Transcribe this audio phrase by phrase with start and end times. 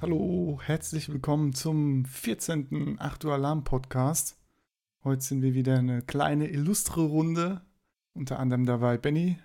[0.00, 2.96] Hallo, herzlich willkommen zum 14.
[2.98, 4.38] 8 Uhr Alarm Podcast.
[5.04, 7.60] Heute sind wir wieder eine kleine illustre Runde.
[8.14, 9.38] Unter anderem dabei Benny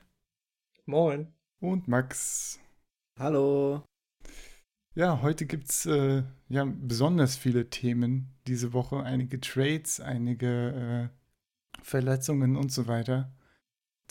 [0.86, 1.34] Moin.
[1.60, 2.62] und Max.
[3.18, 3.82] Hallo.
[4.94, 9.04] Ja, heute gibt es äh, ja besonders viele Themen diese Woche.
[9.04, 13.34] Einige Trades, einige äh, Verletzungen und so weiter.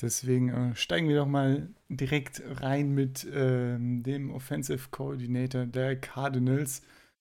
[0.01, 6.81] Deswegen äh, steigen wir doch mal direkt rein mit ähm, dem Offensive Coordinator der Cardinals,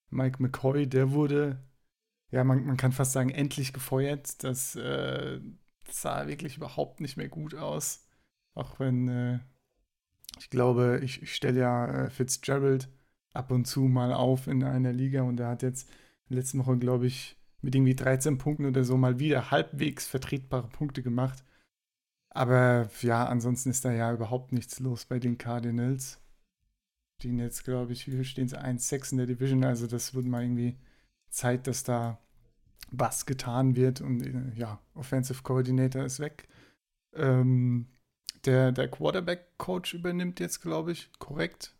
[0.09, 0.87] Mike McCoy.
[0.87, 1.61] Der wurde,
[2.31, 4.41] ja, man, man kann fast sagen, endlich gefeuert.
[4.45, 5.41] Das äh,
[5.89, 8.07] sah wirklich überhaupt nicht mehr gut aus.
[8.55, 9.39] Auch wenn, äh,
[10.39, 12.89] ich glaube, ich, ich stelle ja äh, Fitzgerald
[13.33, 16.59] ab und zu mal auf in einer Liga und er hat jetzt in der letzten
[16.59, 21.43] Woche, glaube ich, mit irgendwie 13 Punkten oder so mal wieder halbwegs vertretbare Punkte gemacht.
[22.29, 26.19] Aber ja, ansonsten ist da ja überhaupt nichts los bei den Cardinals.
[27.19, 28.59] Stehen jetzt, glaube ich, wie stehen sie?
[28.59, 29.63] 1-6 in der Division.
[29.63, 30.77] Also das wird mal irgendwie
[31.29, 32.19] Zeit, dass da
[32.91, 34.01] was getan wird.
[34.01, 36.47] Und äh, ja, Offensive Coordinator ist weg.
[37.13, 37.87] Ähm,
[38.45, 41.75] der der Quarterback-Coach übernimmt jetzt, glaube ich, korrekt.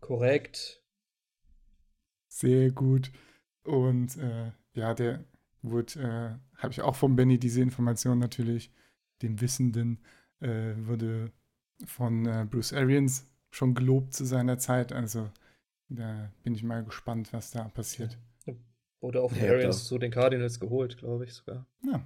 [0.00, 0.82] Korrekt.
[2.28, 3.10] Sehr gut.
[3.64, 5.24] Und äh, ja, der
[5.62, 8.72] wurde, äh, habe ich auch von Benny diese Information natürlich,
[9.22, 10.04] dem Wissenden,
[10.40, 11.32] äh, wurde
[11.84, 14.92] von äh, Bruce Arians schon gelobt zu seiner Zeit.
[14.92, 15.30] Also
[15.88, 18.18] da bin ich mal gespannt, was da passiert.
[19.00, 21.66] Wurde auch von Ja, Arians zu den Cardinals geholt, glaube ich sogar.
[21.84, 22.04] Ja,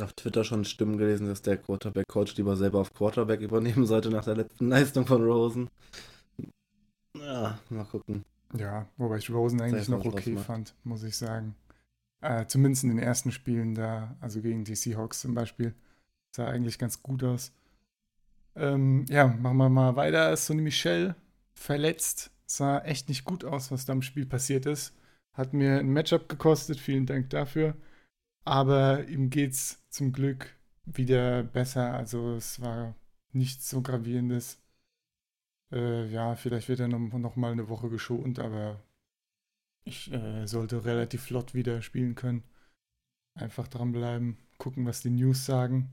[0.00, 4.24] Auf Twitter schon Stimmen gelesen, dass der Quarterback-Coach lieber selber auf Quarterback übernehmen sollte nach
[4.24, 5.70] der letzten Leistung von Rosen.
[7.14, 8.24] Ja, mal gucken.
[8.54, 10.46] ja wobei ich Rosen eigentlich noch okay gemacht.
[10.46, 11.54] fand, muss ich sagen.
[12.20, 15.74] Äh, zumindest in den ersten Spielen da, also gegen die Seahawks zum Beispiel,
[16.34, 17.52] sah eigentlich ganz gut aus.
[18.54, 20.34] Ähm, ja, machen wir mal weiter.
[20.36, 21.14] Sonny Michel
[21.52, 22.30] verletzt.
[22.46, 24.94] Sah echt nicht gut aus, was da im Spiel passiert ist.
[25.32, 27.74] Hat mir ein Matchup gekostet, vielen Dank dafür.
[28.46, 31.94] Aber ihm geht's zum Glück wieder besser.
[31.94, 32.94] Also es war
[33.32, 34.62] nichts so gravierendes.
[35.72, 38.80] Äh, ja, vielleicht wird er noch, noch mal eine Woche geschont, aber
[39.84, 42.44] ich äh, sollte relativ flott wieder spielen können.
[43.34, 45.92] Einfach dranbleiben, gucken, was die News sagen.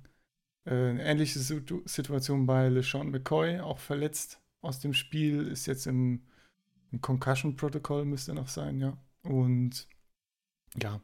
[0.65, 5.87] Äh, eine ähnliche Situ Situation bei LeSean McCoy, auch verletzt aus dem Spiel, ist jetzt
[5.87, 6.21] im,
[6.91, 8.95] im Concussion-Protokoll, müsste noch sein, ja.
[9.23, 9.87] Und
[10.79, 11.01] ja,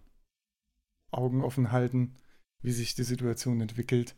[1.11, 2.15] Augen offen halten,
[2.61, 4.15] wie sich die Situation entwickelt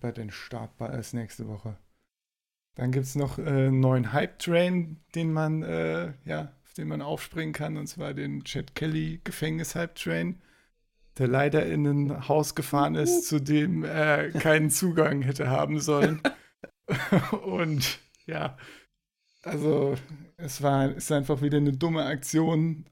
[0.00, 1.78] bei den Startballs nächste Woche.
[2.74, 7.02] Dann gibt es noch äh, einen neuen Hype-Train, den man, äh, ja, auf den man
[7.02, 10.40] aufspringen kann, und zwar den Chad Kelly Gefängnis-Hype-Train,
[11.18, 16.22] der leider in ein Haus gefahren ist, zu dem er keinen Zugang hätte haben sollen.
[17.44, 18.56] und ja,
[19.42, 19.96] also
[20.36, 22.88] es war, ist einfach wieder eine dumme Aktion.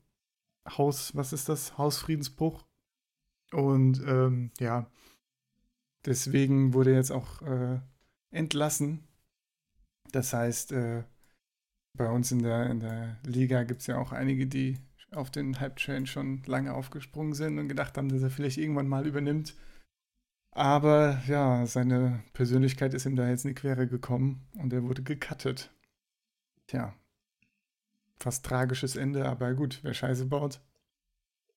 [0.69, 1.79] Haus, was ist das?
[1.79, 2.66] Hausfriedensbruch.
[3.53, 4.91] Und ähm, ja,
[6.05, 7.81] deswegen wurde er jetzt auch äh,
[8.31, 9.05] entlassen.
[10.13, 11.05] Das heißt, äh,
[11.95, 14.79] bei uns in der, in der Liga gibt es ja auch einige, die
[15.13, 19.07] auf den Hype-Train schon lange aufgesprungen sind und gedacht haben, dass er vielleicht irgendwann mal
[19.07, 19.55] übernimmt.
[20.51, 25.03] Aber ja, seine Persönlichkeit ist ihm da jetzt in die Quere gekommen und er wurde
[25.03, 25.71] gecuttet.
[26.67, 26.95] Tja,
[28.19, 30.61] fast tragisches Ende, aber gut, wer Scheiße baut,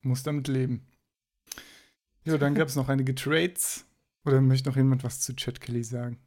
[0.01, 0.85] muss damit leben.
[2.25, 3.85] Ja, dann gab es noch einige Trades.
[4.25, 6.19] Oder möchte noch jemand was zu Chad Kelly sagen?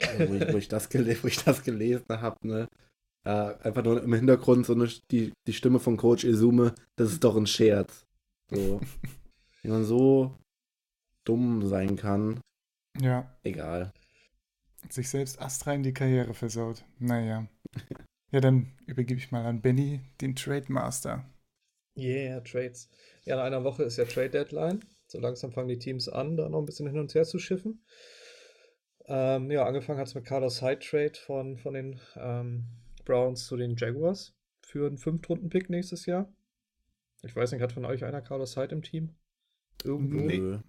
[0.00, 2.68] Also, wo, ich, wo, ich das wo ich das gelesen habe, ne?
[3.26, 7.24] Ja, einfach nur im Hintergrund so eine, die, die Stimme von Coach Izume, das ist
[7.24, 8.06] doch ein Scherz.
[8.50, 8.80] So.
[9.62, 10.36] Wie man so
[11.24, 12.40] dumm sein kann.
[13.00, 13.92] Ja, Egal.
[14.88, 16.84] sich selbst astrein die Karriere versaut.
[16.98, 17.46] Naja.
[18.32, 21.24] Ja, dann übergebe ich mal an Benny, den Trade Master.
[21.96, 22.88] Yeah, Trades.
[23.26, 24.80] Ja, in einer Woche ist ja Trade Deadline.
[25.08, 27.84] So langsam fangen die Teams an, da noch ein bisschen hin und her zu schiffen.
[29.06, 32.64] Ähm, ja, angefangen hat es mit Carlos Hyde Trade von, von den ähm,
[33.04, 36.32] Browns zu den Jaguars für einen Fünftrunden-Pick nächstes Jahr.
[37.22, 39.16] Ich weiß nicht, hat von euch einer Carlos Hyde im Team?
[39.84, 40.20] Irgendwo?
[40.20, 40.60] Nee.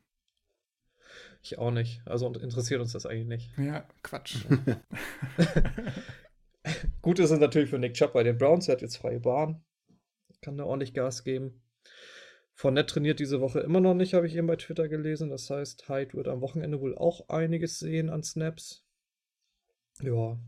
[1.44, 2.01] Ich auch nicht.
[2.06, 3.57] Also interessiert uns das eigentlich nicht.
[3.57, 4.45] Ja, Quatsch.
[7.01, 8.68] Gut ist es natürlich für Nick Chubb bei den Browns.
[8.68, 9.63] Er hat jetzt freie Bahn.
[10.42, 11.62] Kann da ordentlich Gas geben.
[12.57, 15.30] Fournette trainiert diese Woche immer noch nicht, habe ich eben bei Twitter gelesen.
[15.30, 18.83] Das heißt, Hyde wird am Wochenende wohl auch einiges sehen an Snaps.
[20.01, 20.39] Ja.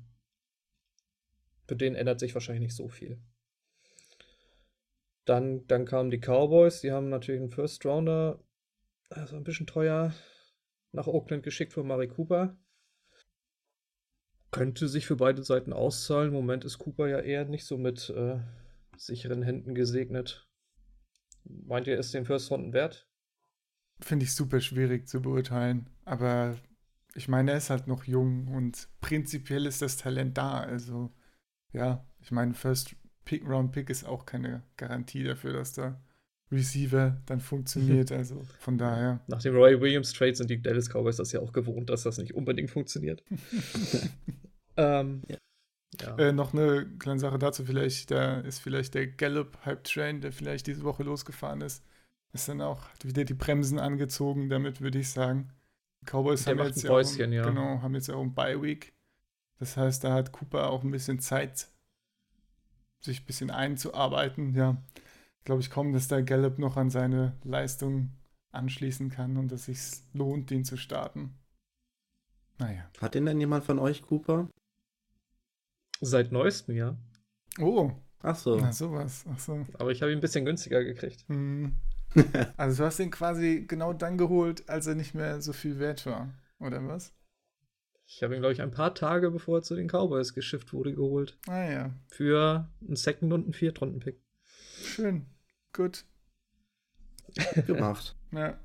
[1.67, 3.19] Für den ändert sich wahrscheinlich nicht so viel.
[5.25, 8.43] Dann, dann kamen die Cowboys, die haben natürlich einen First Rounder,
[9.11, 10.11] also ein bisschen teuer,
[10.91, 12.57] nach Oakland geschickt von Mari Cooper.
[14.49, 16.29] Könnte sich für beide Seiten auszahlen.
[16.29, 18.39] Im Moment ist Cooper ja eher nicht so mit äh,
[18.97, 20.48] sicheren Händen gesegnet.
[21.49, 23.07] Meint ihr, ist den First Runden wert?
[23.99, 25.89] Finde ich super schwierig zu beurteilen.
[26.05, 26.55] Aber
[27.15, 30.59] ich meine, er ist halt noch jung und prinzipiell ist das Talent da.
[30.59, 31.11] Also,
[31.73, 36.01] ja, ich meine, First Pick Round Pick ist auch keine Garantie dafür, dass der
[36.51, 38.11] Receiver dann funktioniert.
[38.19, 39.21] Also von daher.
[39.27, 42.17] Nach dem Roy Williams Trade sind die Dallas Cowboys das ja auch gewohnt, dass das
[42.17, 43.23] nicht unbedingt funktioniert.
[44.77, 45.37] ähm, Ja.
[45.99, 46.15] Ja.
[46.17, 50.31] Äh, noch eine kleine Sache dazu, vielleicht, da ist vielleicht der Gallup Hype Train, der
[50.31, 51.83] vielleicht diese Woche losgefahren ist,
[52.31, 55.51] ist dann auch wieder die Bremsen angezogen, damit würde ich sagen.
[56.01, 57.43] Die Cowboys Der haben jetzt ein ja auch, Päuschen, ja.
[57.43, 58.93] genau, haben jetzt auch ein Bye Week.
[59.57, 61.67] Das heißt, da hat Cooper auch ein bisschen Zeit,
[63.01, 64.53] sich ein bisschen einzuarbeiten.
[64.53, 64.81] Ja,
[65.43, 68.11] glaube ich kaum, dass der Gallup noch an seine Leistung
[68.51, 71.35] anschließen kann und dass es sich lohnt, den zu starten.
[72.57, 72.89] Naja.
[72.99, 74.49] Hat den denn jemand von euch, Cooper?
[76.01, 76.97] Seit neuestem, ja.
[77.59, 77.91] Oh,
[78.21, 78.57] Ach so.
[78.59, 79.25] na sowas.
[79.29, 79.65] Ach so.
[79.73, 81.25] Aber ich habe ihn ein bisschen günstiger gekriegt.
[81.27, 81.75] Hm.
[82.57, 86.07] Also du hast ihn quasi genau dann geholt, als er nicht mehr so viel wert
[86.07, 87.13] war, oder was?
[88.07, 90.93] Ich habe ihn, glaube ich, ein paar Tage bevor er zu den Cowboys geschifft wurde,
[90.95, 91.37] geholt.
[91.47, 94.19] Ah ja, Für einen Second- und einen Viertrunden-Pick.
[94.81, 95.27] schön,
[95.73, 96.05] gut.
[97.67, 98.15] gemacht.
[98.31, 98.59] Ja.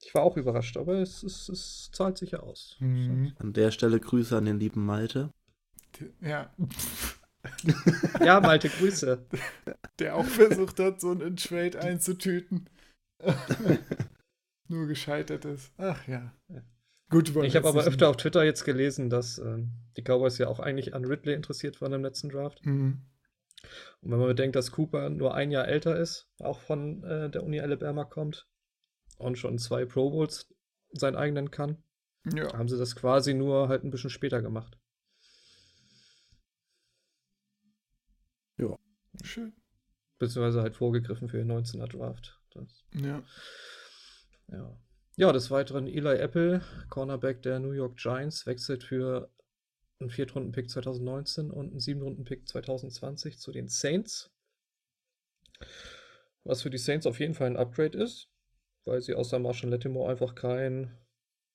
[0.00, 2.76] Ich war auch überrascht, aber es, es, es zahlt sich ja aus.
[2.80, 3.32] Mhm.
[3.38, 5.32] An der Stelle Grüße an den lieben Malte.
[6.20, 6.50] Ja,
[8.20, 9.26] Ja, Malte, Grüße.
[9.98, 12.68] der auch versucht hat, so einen Trade einzutüten.
[14.68, 15.72] Nur gescheitert ist.
[15.78, 16.32] Ach ja.
[17.10, 20.60] Gut, Ich habe aber öfter auf Twitter jetzt gelesen, dass ähm, die Cowboys ja auch
[20.60, 22.64] eigentlich an Ridley interessiert waren im letzten Draft.
[22.66, 23.00] Mhm.
[24.02, 27.42] Und wenn man bedenkt, dass Cooper nur ein Jahr älter ist, auch von äh, der
[27.44, 28.46] Uni Alabama kommt
[29.16, 30.54] und schon zwei Pro Bowls
[30.92, 31.78] sein eigenen kann,
[32.32, 34.78] Ja, haben sie das quasi nur halt ein bisschen später gemacht.
[39.22, 39.52] Schön.
[40.18, 42.40] Beziehungsweise halt vorgegriffen für den 19er Draft.
[42.50, 43.22] Das, Ja.
[44.48, 44.78] ja.
[45.16, 49.30] ja, des Weiteren Eli Apple, Cornerback der New York Giants, wechselt für
[50.00, 54.30] einen Viertrunden-Pick 2019 und einen Siebenrunden-Pick 2020 zu den Saints.
[56.44, 58.28] Was für die Saints auf jeden Fall ein Upgrade ist,
[58.84, 60.96] weil sie außer Marshall Lattimore einfach keinen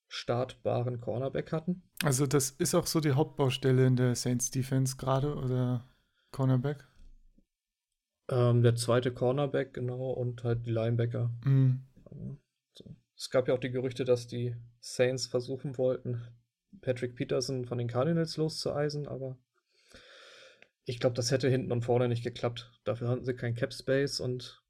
[0.08, 1.82] startbaren Cornerback hatten.
[2.02, 5.88] Also das ist auch so die Hauptbaustelle in der Saints Defense gerade, oder
[6.30, 6.86] Cornerback?
[8.28, 11.30] Ähm, der zweite Cornerback, genau, und halt die Linebacker.
[11.44, 11.84] Mhm.
[13.16, 16.22] Es gab ja auch die Gerüchte, dass die Saints versuchen wollten,
[16.80, 19.38] Patrick Peterson von den Cardinals loszueisen, aber
[20.84, 22.72] ich glaube, das hätte hinten und vorne nicht geklappt.
[22.84, 24.62] Dafür hatten sie kein Cap Space und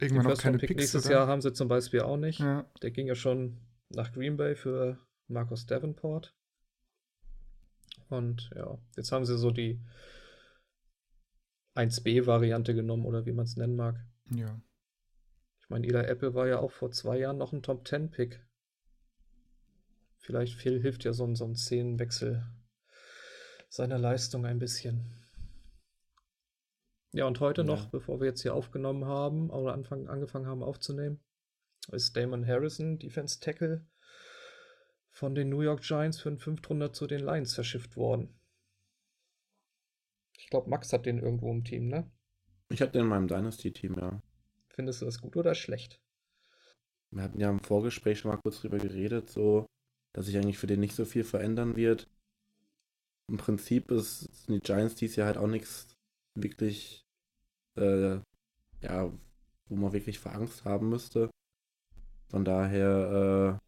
[0.00, 1.14] den Irgendwann First keine Pick Picks, nächstes oder?
[1.16, 2.40] Jahr haben sie zum Beispiel auch nicht.
[2.40, 2.70] Ja.
[2.82, 6.34] Der ging ja schon nach Green Bay für Marcus Davenport.
[8.08, 9.80] Und ja, jetzt haben sie so die
[11.78, 13.96] 1B-Variante genommen oder wie man es nennen mag.
[14.30, 14.60] ja.
[15.60, 18.42] Ich meine, Eli Apple war ja auch vor zwei Jahren noch ein Top 10 Pick.
[20.16, 22.42] Vielleicht viel, hilft ja so ein, so ein Szenenwechsel
[23.68, 25.04] seiner Leistung ein bisschen.
[27.12, 27.66] Ja, und heute Ja.
[27.66, 31.20] noch, bevor wir jetzt hier aufgenommen haben oder Anfang, angefangen haben aufzunehmen,
[31.92, 33.86] ist Damon Harrison, Defense Tackle,
[35.10, 38.37] von den New York Giants für einen Fünftrunder zu den Lions verschifft worden.
[40.38, 42.10] Ich glaube, Max hat den irgendwo im Team, ne?
[42.70, 44.22] Ich hatte den in meinem Dynasty-Team, ja.
[44.68, 46.00] Findest du das gut oder schlecht?
[47.10, 49.66] Wir hatten ja im Vorgespräch schon mal kurz drüber geredet, so,
[50.14, 52.08] dass sich eigentlich für den nicht so viel verändern wird.
[53.30, 55.88] Im Prinzip ist, sind die Giants dies Jahr halt auch nichts
[56.34, 57.02] wirklich,
[57.76, 58.20] äh,
[58.80, 59.12] ja,
[59.68, 61.30] wo man wirklich vor Angst haben müsste.
[62.30, 63.60] Von daher,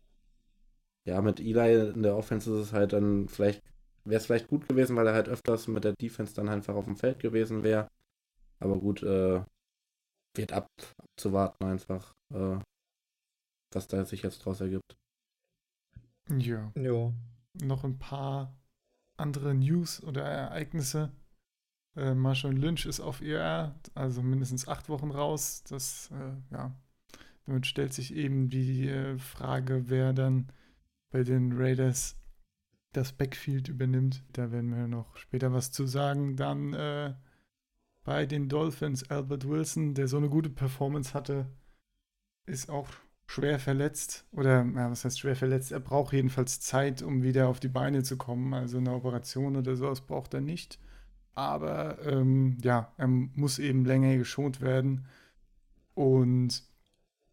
[1.06, 3.62] äh, ja, mit Eli in der Offense ist es halt dann vielleicht,
[4.04, 6.84] wäre es vielleicht gut gewesen, weil er halt öfters mit der Defense dann einfach auf
[6.84, 7.88] dem Feld gewesen wäre.
[8.58, 9.42] Aber gut, äh,
[10.36, 12.58] wird ab, abzuwarten einfach, äh,
[13.72, 14.96] was da sich jetzt draus ergibt.
[16.28, 16.72] Ja.
[16.76, 17.12] Ja.
[17.62, 18.54] Noch ein paar
[19.16, 21.10] andere News oder Ereignisse.
[21.96, 25.64] Äh, Marshall Lynch ist auf IR, also mindestens acht Wochen raus.
[25.68, 26.72] Das, äh, ja.
[27.46, 30.52] Damit stellt sich eben die äh, Frage, wer dann
[31.10, 32.16] bei den Raiders
[32.92, 34.22] das Backfield übernimmt.
[34.32, 36.36] Da werden wir noch später was zu sagen.
[36.36, 37.14] Dann äh,
[38.04, 41.46] bei den Dolphins Albert Wilson, der so eine gute Performance hatte,
[42.46, 42.88] ist auch
[43.26, 44.26] schwer verletzt.
[44.32, 45.72] Oder, ja, was heißt schwer verletzt?
[45.72, 48.54] Er braucht jedenfalls Zeit, um wieder auf die Beine zu kommen.
[48.54, 50.78] Also eine Operation oder sowas braucht er nicht.
[51.34, 55.06] aber ähm, ja, er muss eben länger geschont werden
[55.94, 56.64] und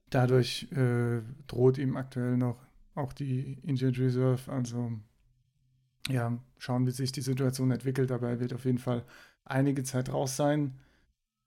[0.09, 2.57] dadurch äh, droht ihm aktuell noch
[2.95, 4.51] auch die Injured Reserve.
[4.51, 4.91] Also
[6.09, 9.05] ja, schauen, wie sich die Situation entwickelt, aber er wird auf jeden Fall
[9.43, 10.79] einige Zeit raus sein.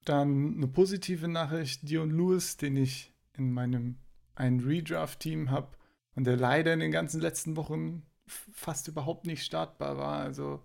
[0.04, 3.96] Dann eine positive Nachricht, Dion Lewis, den ich in meinem
[4.34, 5.76] ein Redraft-Team habe
[6.14, 10.20] und der leider in den ganzen letzten Wochen fast überhaupt nicht startbar war.
[10.20, 10.62] Also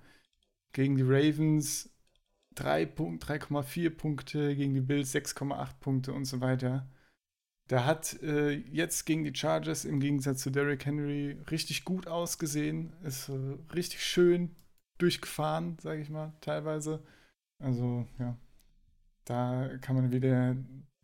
[0.72, 1.90] gegen die Ravens
[2.56, 6.88] 3,4 Punkte, gegen die Bills 6,8 Punkte und so weiter.
[7.70, 12.94] Der hat äh, jetzt gegen die Chargers im Gegensatz zu Derrick Henry richtig gut ausgesehen.
[13.04, 14.56] Ist äh, richtig schön
[15.00, 17.04] durchgefahren, sage ich mal, teilweise.
[17.60, 18.38] Also, ja.
[19.26, 20.56] Da kann man wieder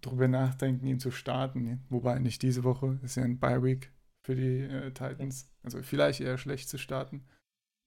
[0.01, 1.83] drüber nachdenken, ihn zu starten.
[1.89, 3.91] Wobei nicht diese Woche, ist ja ein Bye Week
[4.23, 5.51] für die äh, Titans.
[5.63, 7.25] Also vielleicht eher schlecht zu starten.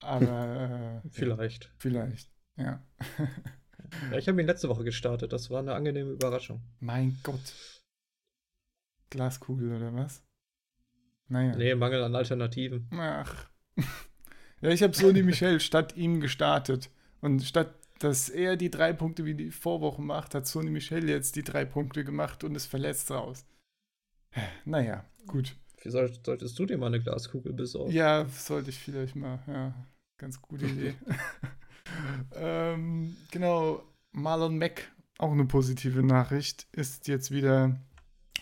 [0.03, 1.73] Aber äh, vielleicht.
[1.79, 2.83] Vielleicht, ja.
[4.11, 5.33] ja ich habe ihn letzte Woche gestartet.
[5.33, 6.61] Das war eine angenehme Überraschung.
[6.81, 7.55] Mein Gott.
[9.15, 10.23] Glaskugel oder was?
[11.29, 11.57] Naja.
[11.57, 12.89] Nee, Mangel an Alternativen.
[12.93, 13.49] Ach.
[14.61, 16.91] ja, ich habe Sony Michel statt ihm gestartet.
[17.21, 21.37] Und statt dass er die drei Punkte wie die Vorwoche macht, hat Sony Michel jetzt
[21.37, 23.47] die drei Punkte gemacht und ist verletzt raus.
[24.65, 25.57] Naja, gut.
[25.85, 27.93] Soll, solltest du dir mal eine Glaskugel besorgen?
[27.93, 29.39] Ja, sollte ich vielleicht mal.
[29.47, 29.75] Ja,
[30.19, 30.95] ganz gute Idee.
[32.35, 37.79] ähm, genau, Marlon Mack, auch eine positive Nachricht, ist jetzt wieder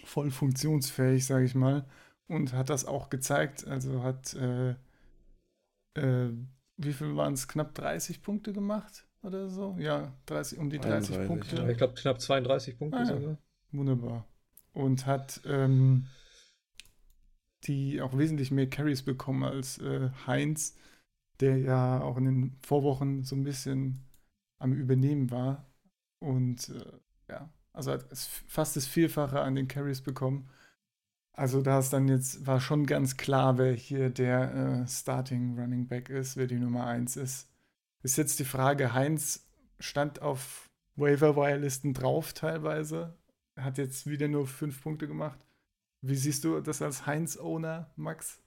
[0.04, 1.84] voll funktionsfähig, sage ich mal.
[2.26, 3.66] Und hat das auch gezeigt.
[3.66, 4.70] Also hat, äh,
[5.94, 6.32] äh,
[6.76, 7.48] wie viel waren es?
[7.48, 9.76] Knapp 30 Punkte gemacht oder so?
[9.78, 11.56] Ja, 30, um die 30 31, Punkte.
[11.56, 13.38] Ja, ich glaube, knapp 32 Punkte ah, sogar.
[13.70, 14.26] Wunderbar.
[14.72, 16.06] Und hat ähm,
[17.64, 20.76] die auch wesentlich mehr Carries bekommen als äh, Heinz,
[21.40, 24.04] der ja auch in den Vorwochen so ein bisschen
[24.58, 25.66] am Übernehmen war.
[26.18, 28.06] Und äh, ja, also hat
[28.46, 30.48] fast das Vierfache an den Carries bekommen.
[31.34, 35.88] Also da ist dann jetzt, war schon ganz klar, wer hier der äh, Starting Running
[35.88, 37.48] Back ist, wer die Nummer 1 ist.
[38.02, 39.48] Ist jetzt die Frage, Heinz
[39.78, 43.16] stand auf Waiver-Wire-Listen drauf teilweise,
[43.58, 45.38] hat jetzt wieder nur fünf Punkte gemacht.
[46.02, 48.40] Wie siehst du das als Heinz-Owner, Max?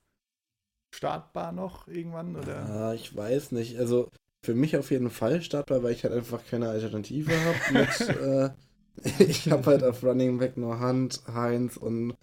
[0.94, 2.36] Startbar noch irgendwann?
[2.36, 2.68] Oder?
[2.68, 3.80] Ja, ich weiß nicht.
[3.80, 4.12] Also
[4.44, 7.80] für mich auf jeden Fall startbar, weil ich halt einfach keine Alternative habe.
[8.54, 8.75] äh,
[9.20, 12.16] ich habe halt auf Running Back nur Hunt, Heinz und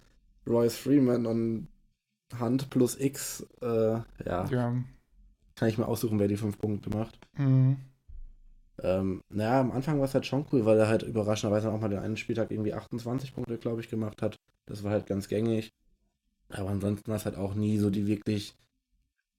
[0.47, 1.67] Royce Freeman und
[2.39, 3.45] Hunt plus X.
[3.61, 4.05] Äh, ja.
[4.25, 4.75] ja.
[5.55, 7.19] Kann ich mir aussuchen, wer die fünf Punkte macht.
[7.37, 7.77] Mhm.
[8.81, 11.89] Ähm, naja, am Anfang war es halt schon cool, weil er halt überraschenderweise auch mal
[11.89, 14.35] den einen Spieltag irgendwie 28 Punkte, glaube ich, gemacht hat.
[14.65, 15.69] Das war halt ganz gängig.
[16.49, 18.55] Aber ansonsten war es halt auch nie so die wirklich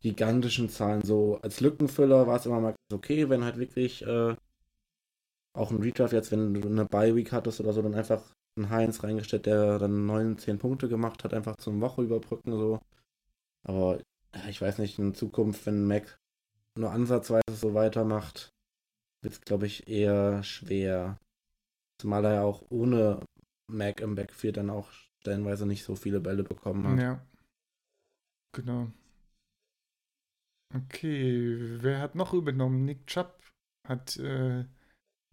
[0.00, 1.02] gigantischen Zahlen.
[1.02, 4.36] So als Lückenfüller war es immer mal okay, wenn halt wirklich äh,
[5.56, 8.22] auch ein Redraft jetzt, wenn du eine Bye-Week hattest oder so, dann einfach
[8.56, 12.80] einen Heinz reingestellt, der dann 9, 10 Punkte gemacht hat, einfach zum Woche überbrücken so.
[13.66, 14.00] Aber
[14.48, 16.16] ich weiß nicht, in Zukunft, wenn Mac
[16.76, 18.50] nur ansatzweise so weitermacht,
[19.22, 21.18] wird es, glaube ich, eher schwer.
[22.00, 23.24] Zumal er ja auch ohne
[23.70, 24.90] Mac im Backfield dann auch
[25.22, 27.00] stellenweise nicht so viele Bälle bekommen hat.
[27.00, 27.26] Ja.
[28.52, 28.90] Genau.
[30.74, 32.84] Okay, wer hat noch übernommen?
[32.84, 33.40] Nick Chubb
[33.86, 34.64] hat äh,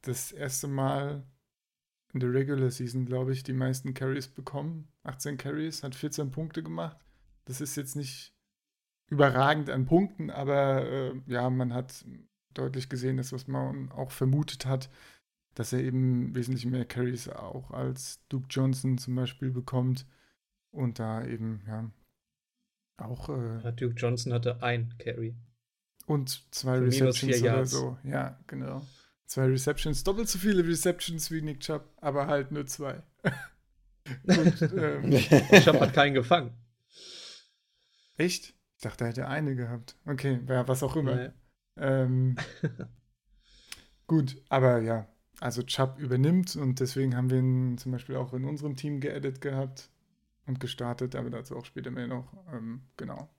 [0.01, 1.25] das erste Mal
[2.13, 4.87] in der Regular Season, glaube ich, die meisten Carries bekommen.
[5.03, 6.97] 18 Carries, hat 14 Punkte gemacht.
[7.45, 8.33] Das ist jetzt nicht
[9.09, 12.05] überragend an Punkten, aber äh, ja, man hat
[12.53, 14.89] deutlich gesehen, dass was man auch vermutet hat,
[15.53, 20.05] dass er eben wesentlich mehr Carries auch als Duke Johnson zum Beispiel bekommt
[20.71, 21.89] und da eben, ja,
[22.97, 23.29] auch.
[23.29, 25.35] Äh, Duke Johnson hatte ein Carry.
[26.07, 27.97] Und zwei Receptions oder so.
[28.03, 28.81] Ja, genau.
[29.31, 33.01] Zwei Receptions, doppelt so viele Receptions wie Nick Chubb, aber halt nur zwei.
[34.27, 35.09] und, ähm,
[35.63, 36.51] Chubb hat keinen gefangen.
[38.17, 38.53] Echt?
[38.75, 39.95] Ich dachte, er hätte eine gehabt.
[40.05, 41.15] Okay, ja, was auch immer.
[41.15, 41.29] Nee.
[41.77, 42.35] Ähm,
[44.07, 45.07] gut, aber ja,
[45.39, 49.39] also Chubb übernimmt und deswegen haben wir ihn zum Beispiel auch in unserem Team geedit
[49.39, 49.89] gehabt
[50.45, 52.33] und gestartet, aber dazu auch später mehr noch.
[52.51, 53.29] Ähm, genau.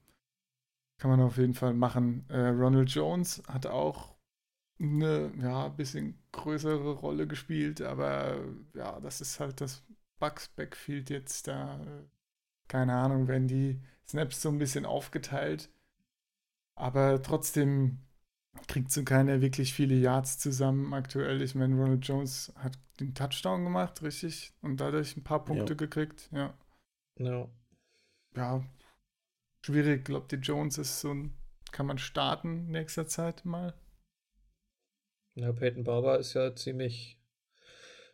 [0.96, 2.24] Kann man auf jeden Fall machen.
[2.30, 4.11] Äh, Ronald Jones hat auch
[4.78, 8.38] eine ja, bisschen größere Rolle gespielt, aber
[8.74, 9.84] ja, das ist halt das
[10.18, 11.80] Bugs Backfield jetzt da.
[12.68, 15.70] Keine Ahnung, wenn die Snaps so ein bisschen aufgeteilt.
[16.74, 17.98] Aber trotzdem
[18.68, 21.42] kriegt so keiner wirklich viele Yards zusammen aktuell.
[21.42, 24.52] Ich meine, Ronald Jones hat den Touchdown gemacht, richtig?
[24.62, 25.76] Und dadurch ein paar Punkte ja.
[25.76, 26.54] gekriegt, ja.
[27.18, 27.50] No.
[28.36, 28.64] Ja,
[29.64, 30.04] schwierig.
[30.04, 31.32] Glaubt ihr, Jones ist so ein,
[31.70, 33.74] kann man starten nächster Zeit mal?
[35.34, 37.18] Ja, Peyton Barber ist ja ziemlich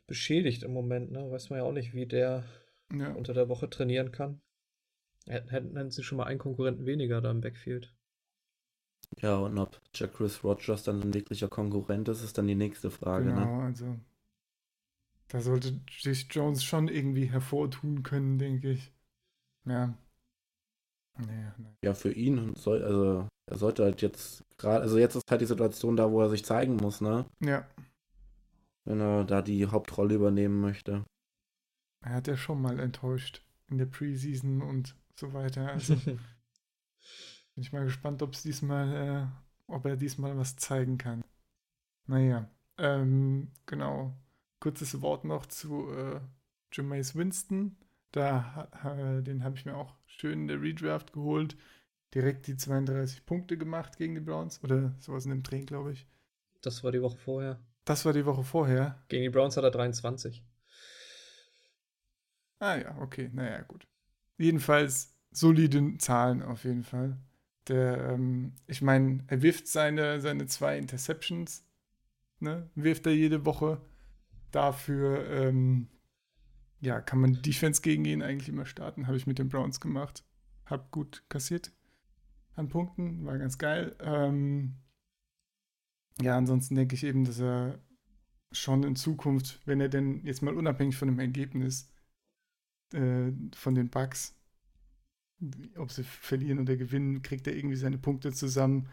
[0.09, 1.31] beschädigt im Moment, ne?
[1.31, 2.45] Weiß man ja auch nicht, wie der
[2.91, 3.17] Ja.
[3.17, 4.41] unter der Woche trainieren kann.
[5.27, 7.95] Hätten, hätten, hätten sie schon mal einen Konkurrenten weniger da im Backfield.
[9.21, 12.91] Ja, und ob Jack Chris Rogers dann ein wirklicher Konkurrent ist, ist dann die nächste
[12.91, 13.49] Frage, ne?
[13.49, 14.01] Genau, also
[15.29, 18.93] da sollte sich Jones schon irgendwie hervortun können, denke ich.
[19.65, 19.95] Ja.
[21.19, 21.77] Nee, nee.
[21.85, 25.47] Ja, für ihn soll, also er sollte halt jetzt gerade, also jetzt ist halt die
[25.47, 27.27] Situation da, wo er sich zeigen muss, ne?
[27.41, 27.67] Ja,
[28.85, 31.05] Wenn er da die Hauptrolle übernehmen möchte.
[32.05, 35.69] er hat ja schon mal enttäuscht in der Preseason und so weiter.
[35.73, 36.19] Also bin
[37.57, 41.23] ich mal gespannt, ob es diesmal, äh, ob er diesmal was zeigen kann.
[42.07, 44.17] Naja, ähm, genau.
[44.61, 46.21] Kurzes Wort noch zu äh,
[46.73, 47.77] Jameis Winston.
[48.13, 51.57] Da, ha- den habe ich mir auch schön in der Redraft geholt.
[52.15, 54.63] Direkt die 32 Punkte gemacht gegen die Browns.
[54.65, 56.07] Oder sowas in dem Dreh, glaube ich.
[56.63, 57.61] Das war die Woche vorher.
[57.85, 59.03] Das war die Woche vorher.
[59.09, 60.43] Gegen die Browns hat er 23.
[62.61, 63.87] Ah ja, okay, naja, gut.
[64.37, 67.19] Jedenfalls solide Zahlen auf jeden Fall.
[67.69, 71.65] Der, ähm, ich meine, er wirft seine, seine zwei Interceptions,
[72.41, 72.71] ne?
[72.75, 73.81] Wirft er jede Woche.
[74.51, 75.89] Dafür, ähm,
[76.81, 79.07] ja, kann man Defense gegen ihn eigentlich immer starten.
[79.07, 80.25] Habe ich mit den Browns gemacht.
[80.65, 81.73] Hab gut kassiert
[82.59, 83.97] an Punkten, war ganz geil.
[84.01, 84.75] Ähm,
[86.21, 87.79] ja, ansonsten denke ich eben, dass er
[88.53, 91.91] schon in Zukunft, wenn er denn jetzt mal unabhängig von dem Ergebnis
[92.93, 94.35] äh, von den Bugs,
[95.77, 98.89] ob sie verlieren oder gewinnen, kriegt er irgendwie seine Punkte zusammen.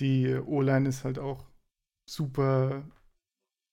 [0.00, 1.46] Die äh, O-Line ist halt auch
[2.10, 2.84] super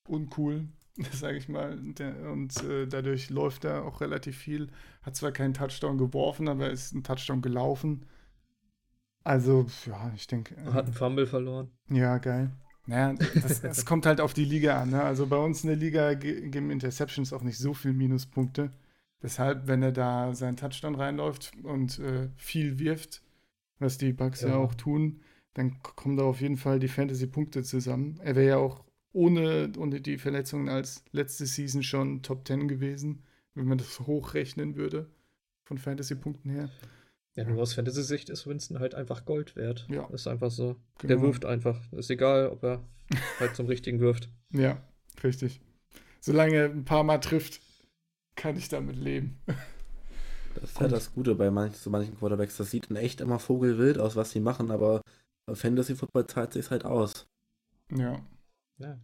[0.07, 0.67] uncool,
[1.11, 1.79] sage ich mal.
[1.79, 4.69] Und äh, dadurch läuft er auch relativ viel.
[5.01, 8.05] Hat zwar keinen Touchdown geworfen, aber ist ein Touchdown gelaufen.
[9.23, 10.55] Also, ja, ich denke.
[10.55, 11.69] äh, Hat einen Fumble verloren.
[11.89, 12.51] ja, geil.
[12.87, 14.89] Naja, das, das kommt halt auf die Liga an.
[14.89, 15.01] Ne?
[15.03, 18.71] Also bei uns in der Liga ge- geben Interceptions auch nicht so viel Minuspunkte.
[19.21, 23.21] Deshalb, wenn er da seinen Touchdown reinläuft und äh, viel wirft,
[23.77, 24.49] was die Bucks ja.
[24.49, 24.55] Ja.
[24.55, 25.21] auch tun,
[25.53, 28.19] dann kommen da auf jeden Fall die Fantasy-Punkte zusammen.
[28.23, 33.21] Er wäre ja auch ohne, ohne die Verletzungen als letzte Season schon Top 10 gewesen,
[33.53, 35.07] wenn man das hochrechnen würde,
[35.65, 36.69] von Fantasy-Punkten her.
[37.35, 39.87] Ja, nur aus Fantasy-Sicht ist Winston halt einfach Gold wert.
[39.89, 40.05] Ja.
[40.07, 40.75] Ist einfach so.
[41.01, 41.21] Der Genau.
[41.23, 41.79] wirft einfach.
[41.93, 42.83] Ist egal, ob er
[43.39, 44.29] halt zum richtigen wirft.
[44.53, 44.83] Ja,
[45.23, 45.61] richtig.
[46.19, 47.61] Solange er ein paar Mal trifft,
[48.35, 49.39] kann ich damit leben.
[50.55, 52.57] Das ist ja das Gute bei manchen, so manchen Quarterbacks.
[52.57, 55.01] Das sieht in echt immer vogelwild aus, was sie machen, aber
[55.49, 57.25] Fantasy Football zahlt sich halt aus.
[57.95, 58.19] Ja,
[58.77, 58.99] Ja.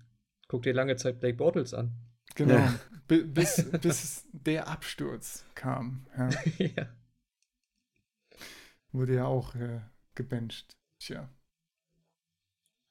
[0.50, 1.94] Guck dir lange Zeit Blake Bortles an.
[2.36, 2.56] genau.
[2.56, 2.78] Ja.
[3.08, 6.88] Bi- Bis, bis der Absturz kam, ja, ja.
[8.98, 9.82] Wurde ja auch äh,
[10.16, 10.78] gebencht.
[11.00, 11.30] Tja.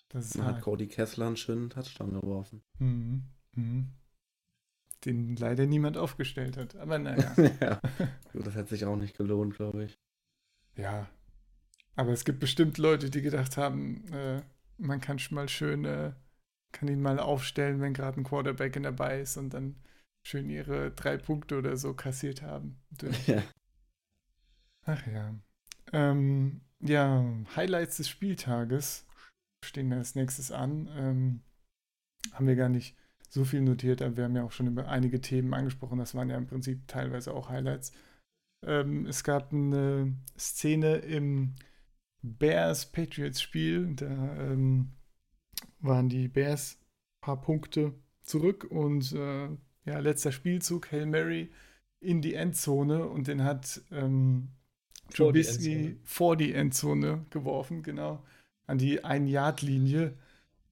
[0.09, 0.63] Das ist hat hart.
[0.63, 2.63] Cody Kessler einen schönen Touchdown geworfen.
[2.79, 3.25] Mhm.
[3.55, 3.91] Mhm.
[5.05, 6.77] Den leider niemand aufgestellt hat.
[6.77, 7.35] Aber naja.
[7.61, 7.81] ja.
[8.33, 9.99] Das hätte sich auch nicht gelohnt, glaube ich.
[10.77, 11.09] Ja.
[11.97, 14.43] Aber es gibt bestimmt Leute, die gedacht haben, äh,
[14.79, 16.13] man kann schon mal schön, äh,
[16.73, 19.77] kann ihn mal aufstellen, wenn gerade ein Quarterback in dabei ist und dann
[20.23, 22.79] schön ihre drei Punkte oder so kassiert haben.
[22.91, 23.43] Durch- Ja.
[24.83, 25.35] Ach ja.
[25.97, 27.25] Ähm, ja,
[27.57, 29.07] Highlights des Spieltages
[29.65, 30.91] stehen als nächstes an.
[30.95, 31.41] Ähm,
[32.33, 32.95] haben wir gar nicht
[33.31, 35.99] so viel notiert, aber wir haben ja auch schon über einige Themen angesprochen.
[35.99, 37.93] Das waren ja im Prinzip teilweise auch Highlights.
[38.67, 41.55] Ähm, es gab eine Szene im
[42.21, 43.95] Bears-Patriots-Spiel.
[43.95, 44.93] Da ähm,
[45.79, 49.49] waren die Bears ein paar Punkte zurück und äh,
[49.87, 51.51] ja, letzter Spielzug, Hail Mary
[52.01, 54.51] in die Endzone und den hat ähm,
[55.15, 58.25] Trubisky vor die Endzone geworfen, genau,
[58.67, 60.17] an die Ein-Yard-Linie.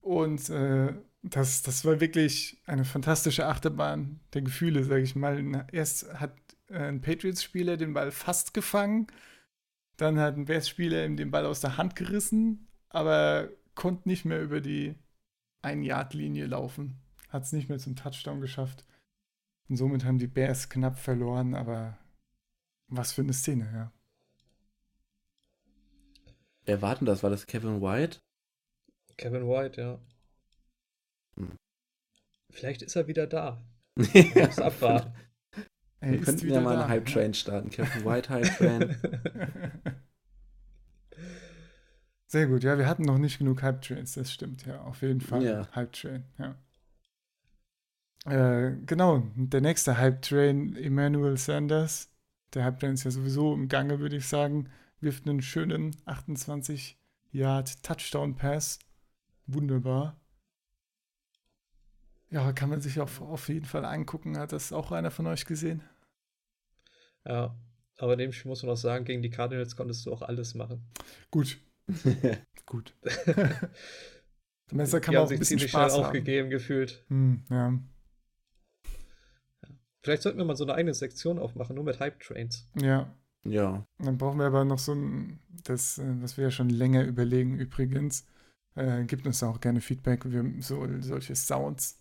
[0.01, 0.93] Und äh,
[1.23, 5.65] das, das war wirklich eine fantastische Achterbahn der Gefühle, sage ich mal.
[5.71, 6.35] Erst hat
[6.69, 9.07] äh, ein Patriots-Spieler den Ball fast gefangen,
[9.97, 14.41] dann hat ein Bears-Spieler ihm den Ball aus der Hand gerissen, aber konnte nicht mehr
[14.41, 14.95] über die
[15.61, 16.99] Ein-Yard-Linie laufen.
[17.29, 18.85] Hat es nicht mehr zum Touchdown geschafft.
[19.67, 21.97] Und somit haben die Bears knapp verloren, aber
[22.87, 23.91] was für eine Szene, ja.
[26.65, 27.23] Wer war denn das?
[27.23, 28.19] War das Kevin White?
[29.17, 29.99] Kevin White, ja.
[31.37, 31.57] Hm.
[32.51, 33.63] Vielleicht ist er wieder da.
[33.95, 35.13] Muss abwarten.
[36.01, 37.69] Er Wir könnten wieder ja mal einen Hype-Train starten.
[37.69, 38.95] Kevin White Hype-Train.
[42.27, 45.43] Sehr gut, ja, wir hatten noch nicht genug Hype-Trains, das stimmt, ja, auf jeden Fall.
[45.43, 45.67] Ja.
[45.73, 46.55] Hype-Train, ja.
[48.25, 52.11] Äh, genau, der nächste Hype-Train, Emmanuel Sanders.
[52.53, 54.69] Der Hype-Train ist ja sowieso im Gange, würde ich sagen.
[54.99, 58.79] Wirft einen schönen 28-Yard-Touchdown-Pass.
[59.47, 60.19] Wunderbar.
[62.29, 64.37] Ja, kann man sich auf, auf jeden Fall angucken.
[64.37, 65.83] Hat das auch einer von euch gesehen?
[67.25, 67.55] Ja,
[67.97, 70.53] aber in dem Spiel muss man auch sagen, gegen die Cardinals konntest du auch alles
[70.55, 70.85] machen.
[71.31, 71.57] Gut.
[72.65, 72.95] Gut.
[74.71, 76.07] Messer kann die man haben ein sich bisschen ziemlich Spaß schnell haben.
[76.07, 77.05] aufgegeben gefühlt.
[77.09, 77.79] Hm, ja.
[80.01, 82.69] Vielleicht sollten wir mal so eine eigene Sektion aufmachen, nur mit Hype-Trains.
[82.81, 83.13] ja.
[83.45, 83.85] Ja.
[83.99, 87.57] Dann brauchen wir aber noch so ein, das, äh, was wir ja schon länger überlegen
[87.57, 88.25] übrigens.
[88.75, 91.99] Äh, gibt uns auch gerne Feedback, wir, so, solche Sounds,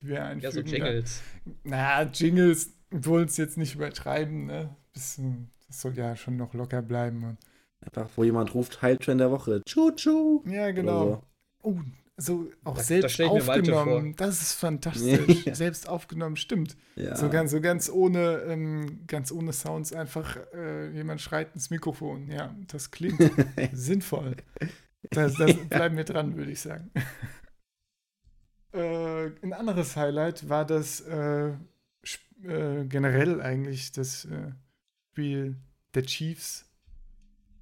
[0.00, 0.42] die wir einfügen.
[0.44, 0.68] Ja, so da.
[0.68, 1.22] Jingles.
[1.64, 4.76] Na, Jingles wollen es jetzt nicht übertreiben, ne?
[4.94, 5.22] Das, äh,
[5.66, 7.24] das soll ja schon noch locker bleiben.
[7.24, 7.38] Und,
[7.80, 9.60] Einfach, wo jemand ruft, Hype-Train der Woche.
[9.66, 10.44] Tschu-tschu.
[10.46, 11.06] ja, genau.
[11.06, 11.22] Oder
[11.64, 11.78] Oh,
[12.16, 13.30] so auch Da- da selbst Malte
[13.76, 14.14] aufgenommen.
[14.16, 15.44] Das ist fantastisch.
[15.46, 15.54] Ja.
[15.54, 16.76] Selbst aufgenommen, stimmt.
[16.94, 17.02] so.
[17.02, 17.16] Ja.
[17.16, 22.28] So ganz, so ganz ohne, ähm, ganz ohne Sounds einfach äh, jemand schreit ins Mikrofon.
[22.30, 23.18] Ja, das klingt
[23.72, 24.36] sinnvoll.
[25.10, 26.90] Das, das bleiben wir dran, würde ich sagen.
[28.72, 31.48] äh, ein anderes Highlight war das äh,
[32.44, 34.52] äh, generell eigentlich das äh,
[35.12, 35.56] Spiel
[35.94, 36.64] der Chiefs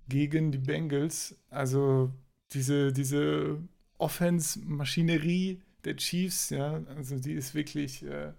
[0.09, 1.37] gegen die Bengals.
[1.49, 2.13] Also
[2.53, 3.59] diese, diese
[4.01, 8.33] Offense-Maschinerie der Chiefs, ja, also die ist wirklich äh,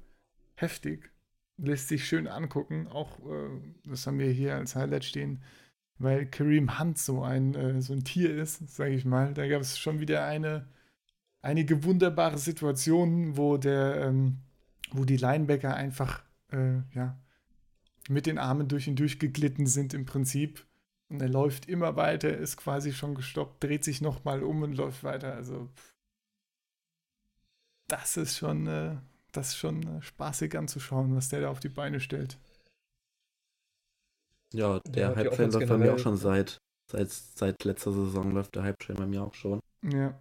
[0.56, 1.12] heftig.
[1.58, 2.88] Lässt sich schön angucken.
[2.88, 3.50] Auch, äh,
[3.86, 5.44] das haben wir hier als Highlight stehen,
[5.98, 9.34] weil Kareem Hunt so ein, äh, so ein Tier ist, sage ich mal.
[9.34, 10.68] Da gab es schon wieder eine,
[11.42, 14.40] einige wunderbare Situationen, wo der, ähm,
[14.92, 17.20] wo die Linebacker einfach, äh, ja,
[18.10, 20.66] mit den Armen durch ihn durchgeglitten sind im Prinzip.
[21.12, 25.04] Und er läuft immer weiter, ist quasi schon gestoppt, dreht sich nochmal um und läuft
[25.04, 25.34] weiter.
[25.34, 25.94] Also, pff.
[27.90, 28.96] das ist schon, äh,
[29.34, 32.38] das ist schon äh, spaßig anzuschauen, was der da auf die Beine stellt.
[34.54, 36.58] Ja, der Ja, die Hype-Train läuft bei mir auch schon seit,
[36.90, 39.60] seit, seit letzter Saison läuft der Hype-Train bei mir auch schon.
[39.84, 40.18] Ja.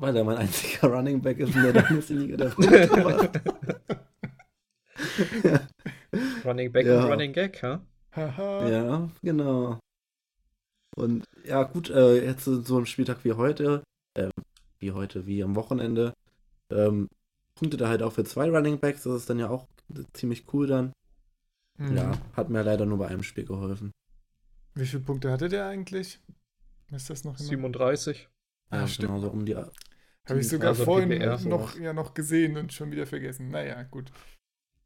[0.00, 3.40] Weil er mein einziger Running Back ist in der Dynasty-Liga, der Punkte macht.
[6.44, 7.04] Running Back Ja.
[7.04, 7.80] und Running Gag, ha?
[8.16, 8.68] Haha.
[8.68, 9.78] Ja, genau.
[10.96, 13.82] Und ja, gut, äh, jetzt so ein Spieltag wie heute,
[14.16, 14.30] ähm,
[14.78, 16.14] wie heute, wie am Wochenende,
[16.70, 17.08] ähm,
[17.56, 19.66] punktet er halt auch für zwei Running Backs, das ist dann ja auch
[20.12, 20.92] ziemlich cool dann.
[21.78, 21.96] Mhm.
[21.96, 23.90] Ja, hat mir leider nur bei einem Spiel geholfen.
[24.74, 26.20] Wie viele Punkte hatte der eigentlich?
[26.92, 27.48] Ist das noch immer?
[27.48, 28.28] 37.
[28.70, 29.08] Ah, ja, stimmt.
[29.08, 29.56] genau so um die.
[29.56, 31.78] Habe ich sogar Also vorhin PPR, noch, sowas.
[31.80, 33.50] ja, noch gesehen und schon wieder vergessen.
[33.50, 34.12] Naja, gut.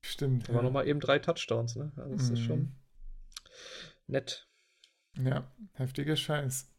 [0.03, 0.49] Stimmt.
[0.49, 1.93] Da waren nochmal eben drei Touchdowns, ne?
[1.97, 2.45] Also das ist Mhm.
[2.45, 2.73] schon
[4.07, 4.49] nett.
[5.17, 6.71] Ja, heftiger Scheiß.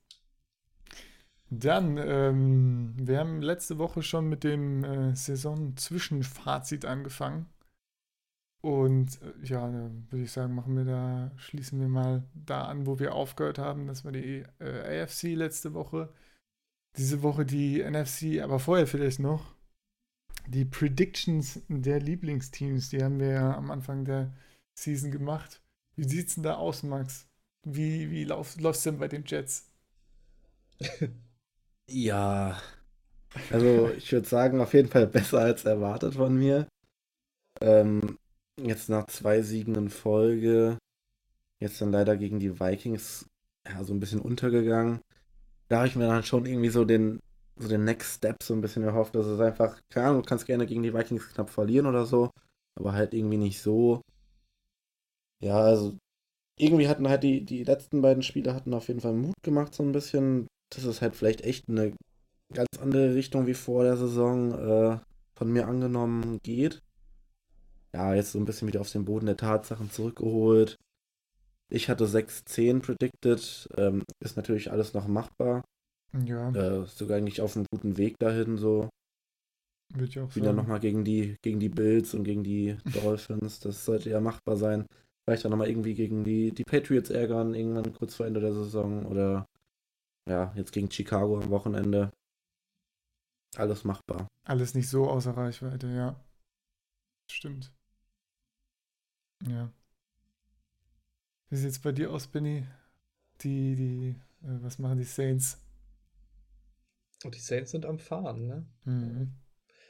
[1.51, 7.47] Dann, ähm, wir haben letzte Woche schon mit dem äh, Saison-Zwischenfazit angefangen.
[8.61, 12.99] Und äh, ja, würde ich sagen, machen wir da, schließen wir mal da an, wo
[12.99, 13.87] wir aufgehört haben.
[13.87, 16.13] Das war die äh, AFC letzte Woche.
[16.97, 19.55] Diese Woche die NFC, aber vorher vielleicht noch
[20.47, 22.89] die Predictions der Lieblingsteams.
[22.89, 24.33] Die haben wir ja am Anfang der
[24.73, 25.61] Season gemacht.
[25.99, 27.27] Wie sieht's denn da aus, Max?
[27.63, 29.65] Wie, wie lauf, läuft's denn bei den Jets?
[31.89, 32.62] Ja.
[33.51, 36.67] Also ich würde sagen, auf jeden Fall besser als erwartet von mir.
[37.62, 38.17] Ähm,
[38.59, 40.77] jetzt nach zwei Siegen in Folge,
[41.62, 43.27] jetzt dann leider gegen die Vikings,
[43.67, 45.01] ja, so ein bisschen untergegangen.
[45.69, 47.19] Da habe ich mir dann schon irgendwie so den,
[47.57, 49.15] so den Next Step so ein bisschen erhofft.
[49.15, 52.31] Das ist einfach, keine Ahnung, du kannst gerne gegen die Vikings knapp verlieren oder so,
[52.79, 54.01] aber halt irgendwie nicht so.
[55.41, 55.97] Ja, also
[56.58, 59.84] irgendwie hatten halt die, die letzten beiden Spiele hatten auf jeden Fall Mut gemacht, so
[59.84, 60.47] ein bisschen.
[60.71, 61.93] Das ist halt vielleicht echt eine
[62.54, 64.99] ganz andere Richtung wie vor der Saison äh,
[65.36, 66.82] von mir angenommen geht.
[67.93, 70.75] Ja, jetzt so ein bisschen wieder auf den Boden der Tatsachen zurückgeholt.
[71.71, 73.69] Ich hatte 6-10 predicted.
[73.78, 75.63] Ähm, ist natürlich alles noch machbar.
[76.25, 78.89] Ja, Äh, sogar eigentlich auf einem guten Weg dahin, so.
[79.93, 80.58] würde ich auch Wieder sagen.
[80.58, 83.60] nochmal gegen die, gegen die Bills und gegen die Dolphins.
[83.60, 84.86] Das sollte ja machbar sein.
[85.29, 89.05] Vielleicht dann nochmal irgendwie gegen die, die Patriots ärgern, irgendwann kurz vor Ende der Saison.
[89.05, 89.45] Oder
[90.27, 92.09] ja, jetzt gegen Chicago am Wochenende.
[93.55, 94.27] Alles machbar.
[94.45, 96.19] Alles nicht so außer Reichweite, ja.
[97.29, 97.71] Stimmt.
[99.47, 99.71] Ja.
[101.49, 102.65] Wie sieht's bei dir aus, Benny?
[103.41, 105.63] Die, die, äh, was machen die Saints?
[107.23, 108.65] Und die Saints sind am Fahren, ne?
[108.83, 109.35] Mhm.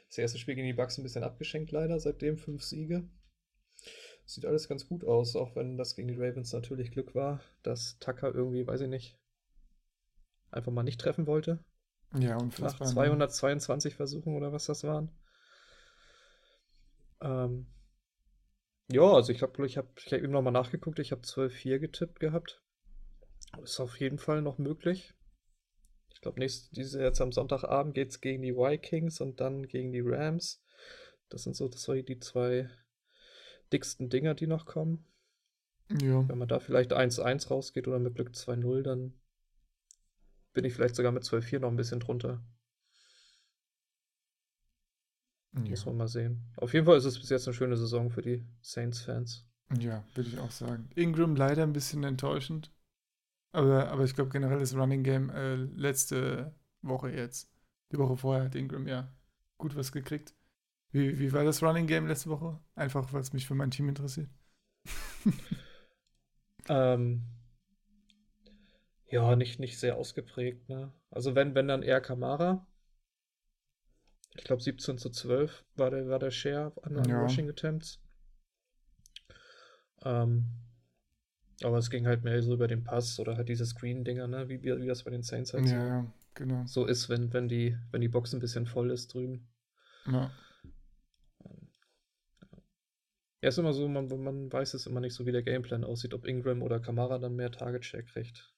[0.08, 3.08] Das erste Spiel gegen die Bucks ein bisschen abgeschenkt leider, seitdem fünf Siege.
[4.30, 7.98] Sieht alles ganz gut aus, auch wenn das gegen die Ravens natürlich Glück war, dass
[7.98, 9.18] Tucker irgendwie, weiß ich nicht,
[10.52, 11.58] einfach mal nicht treffen wollte.
[12.14, 12.86] Ja, Nach unfassbar.
[12.86, 12.94] ne?
[12.94, 15.10] 222 Versuchen oder was das waren.
[17.20, 17.66] Ähm,
[18.88, 22.20] ja, also ich habe ich hab, ich hab eben nochmal nachgeguckt, ich habe 12-4 getippt
[22.20, 22.62] gehabt.
[23.60, 25.12] Ist auf jeden Fall noch möglich.
[26.14, 30.04] Ich glaube, diese jetzt am Sonntagabend geht es gegen die Vikings und dann gegen die
[30.04, 30.62] Rams.
[31.30, 32.70] Das sind so das die zwei
[33.72, 35.04] dicksten Dinger, die noch kommen.
[36.00, 36.28] Ja.
[36.28, 39.12] Wenn man da vielleicht 1-1 rausgeht oder mit Glück 2-0, dann
[40.52, 42.42] bin ich vielleicht sogar mit 12-4 noch ein bisschen drunter.
[45.54, 45.70] ja.
[45.70, 46.44] Muss man mal sehen.
[46.56, 49.46] Auf jeden Fall ist es bis jetzt eine schöne Saison für die Saints-Fans.
[49.78, 50.90] Ja, würde ich auch sagen.
[50.94, 52.72] Ingram leider ein bisschen enttäuschend.
[53.52, 57.50] Aber, aber ich glaube generell das Running Game äh, letzte Woche jetzt.
[57.92, 59.12] Die Woche vorher hat Ingram ja
[59.58, 60.34] gut was gekriegt.
[60.92, 62.58] Wie, wie war das Running Game letzte Woche?
[62.74, 64.28] Einfach, weil es mich für mein Team interessiert.
[66.68, 67.22] ähm,
[69.06, 70.68] ja, nicht, nicht sehr ausgeprägt.
[70.68, 70.92] Ne?
[71.10, 72.66] Also wenn, wenn dann eher Kamara.
[74.34, 77.20] Ich glaube 17 zu 12 war der, war der Share an, an Ja.
[77.20, 78.00] Rushing Attempts.
[80.02, 80.46] Ähm,
[81.62, 84.48] aber es ging halt mehr so über den Pass oder halt diese Screen-Dinger, ne?
[84.48, 86.64] wie, wie, das bei den Saints halt so, Ja, ja, genau.
[86.66, 89.48] so ist, wenn, wenn, die, wenn die Box ein bisschen voll ist drüben.
[90.06, 90.30] Ja.
[93.42, 96.12] Ja, ist immer so, man, man weiß es immer nicht so, wie der Gameplan aussieht,
[96.12, 98.52] ob Ingram oder Kamara dann mehr Target-Share kriegt.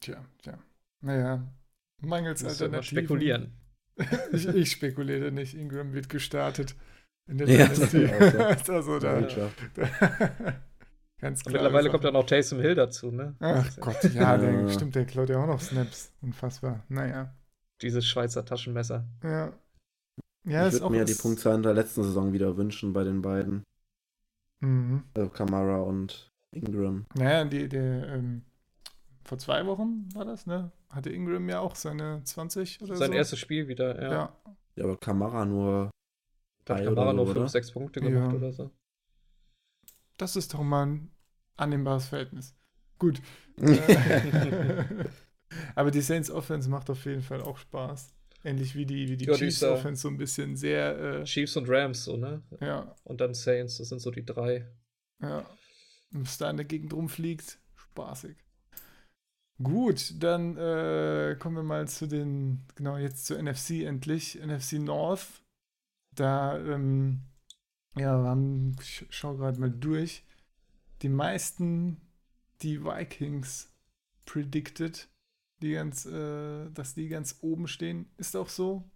[0.00, 0.58] Tja, tja.
[1.02, 1.52] Naja,
[2.00, 3.04] mangels Muss ja immer Alternativen.
[3.04, 3.52] spekulieren.
[4.32, 5.54] Ich, ich spekuliere nicht.
[5.54, 6.74] Ingram wird gestartet
[7.28, 8.08] in der Ja, Dynasty.
[8.08, 9.50] das also da, Ja.
[9.74, 9.82] da
[11.20, 11.62] ganz Und klar.
[11.62, 13.36] mittlerweile kommt dann auch Taysom Hill dazu, ne?
[13.38, 14.68] Ach Gott, ja, der, Ja.
[14.68, 16.12] stimmt, der klaut ja auch noch Snaps.
[16.22, 16.84] Unfassbar.
[16.88, 17.34] Naja.
[17.82, 19.06] Dieses Schweizer Taschenmesser.
[19.22, 19.52] Ja.
[20.46, 23.22] Ja, ich würde mir die was- Punktzahl in der letzten Saison wieder wünschen bei den
[23.22, 23.62] beiden.
[24.60, 25.04] Mhm.
[25.14, 27.06] Also Kamara und Ingram.
[27.14, 28.42] Naja, die, der, ähm,
[29.24, 30.70] vor zwei Wochen war das, ne?
[30.90, 33.16] Hatte Ingram ja auch seine 20 oder Sein so.
[33.16, 34.10] erstes Spiel wieder, ja.
[34.12, 34.36] Ja.
[34.76, 35.90] Ja, aber Kamara nur
[36.64, 37.48] Da hat Kamara nur so, 5, oder?
[37.48, 38.38] 6 Punkte gemacht Ja.
[38.38, 38.70] oder so.
[40.18, 41.10] Das ist doch mal ein
[41.56, 42.54] annehmbares Verhältnis.
[42.98, 43.20] Gut.
[45.74, 48.14] Aber die Saints Offense macht auf jeden Fall auch Spaß.
[48.44, 51.68] Ähnlich wie die, wie die Ja, Chiefs Offense so ein bisschen sehr, äh, Chiefs und
[51.68, 52.42] Rams, so, ne?
[52.60, 54.66] ja, Und dann Saints, das sind so die drei.
[55.20, 55.44] ja.
[56.10, 58.36] Was da in der Gegend rumfliegt, spaßig.
[59.62, 64.34] Gut, dann äh, kommen wir mal zu den, genau jetzt zur NFC endlich.
[64.44, 65.42] NFC North.
[66.14, 67.22] Da, ähm,
[67.96, 70.24] ja, wir haben, ich schau gerade mal durch.
[71.02, 72.00] Die meisten,
[72.62, 73.72] die Vikings
[74.26, 75.08] predicted,
[75.62, 78.90] die ganz, äh, dass die ganz oben stehen, ist auch so.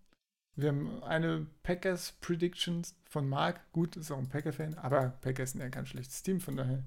[0.57, 3.71] Wir haben eine Packers Prediction von Mark.
[3.73, 6.85] Gut, ist auch ein Packer-Fan, aber Packers sind ja kein schlechtes Team, von daher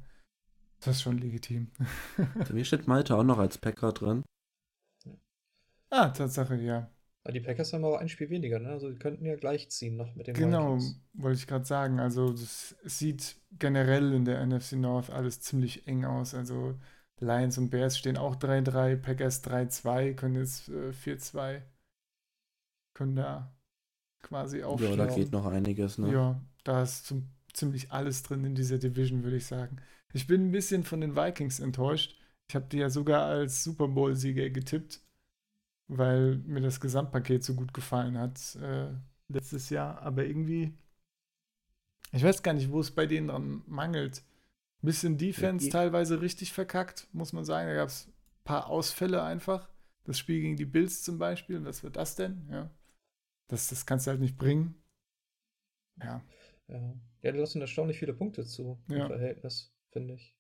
[0.82, 1.72] das ist schon legitim.
[2.18, 4.24] Bei mir steht Malte auch noch als Packer drin.
[5.90, 6.90] ah, Tatsache, ja.
[7.24, 8.70] Aber die Packers haben aber ein Spiel weniger, ne?
[8.70, 11.00] Also die könnten ja gleichziehen noch mit den Genau, Vikings.
[11.14, 12.00] wollte ich gerade sagen.
[12.00, 16.34] Also es sieht generell in der NFC North alles ziemlich eng aus.
[16.34, 16.80] Also
[17.22, 21.62] Lions und Bears stehen auch 3-3, Packers 3-2, können jetzt äh, 4-2,
[22.94, 23.54] können da
[24.22, 26.12] quasi Ja, da geht noch einiges, ne?
[26.12, 29.78] Ja, da ist zum, ziemlich alles drin in dieser Division, würde ich sagen.
[30.14, 32.18] Ich bin ein bisschen von den Vikings enttäuscht.
[32.50, 35.00] Ich habe die ja sogar als Super Bowl-Sieger getippt,
[35.88, 38.90] weil mir das Gesamtpaket so gut gefallen hat äh,
[39.30, 40.02] letztes Jahr.
[40.02, 40.74] Aber irgendwie,
[42.12, 44.24] ich weiß gar nicht, wo es bei denen dran mangelt.
[44.82, 47.68] Bisschen Defense Ja, teilweise richtig verkackt, muss man sagen.
[47.68, 48.14] Da gab es ein
[48.44, 49.70] paar Ausfälle einfach.
[50.06, 51.64] Das Spiel gegen die Bills zum Beispiel.
[51.64, 52.48] Was wird das denn?
[52.50, 52.70] Ja.
[53.48, 54.82] Das, das kannst du halt nicht bringen.
[56.02, 56.22] Ja.
[56.68, 56.94] Ja.
[57.22, 59.02] ja, die lassen erstaunlich viele Punkte zu Ja.
[59.04, 60.36] im Verhältnis, finde ich.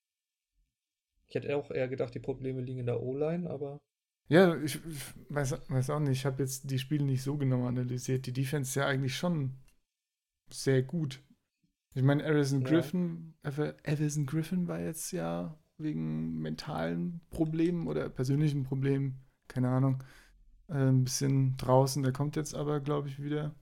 [1.27, 3.79] Ich hätte auch eher gedacht, die Probleme liegen in der O-Line, aber
[4.27, 6.17] Ja, ich, ich weiß, weiß auch nicht.
[6.19, 8.25] Ich habe jetzt die Spiele nicht so genau analysiert.
[8.25, 9.53] Die Defense ist ja eigentlich schon
[10.49, 11.21] sehr gut.
[11.93, 12.69] Ich meine, Ja.
[12.69, 20.03] Griffin, Everson Griffin war jetzt ja wegen mentalen Problemen oder persönlichen Problemen, keine Ahnung,
[20.69, 22.03] äh, ein bisschen draußen.
[22.03, 23.53] Der kommt jetzt aber, glaube ich, wieder.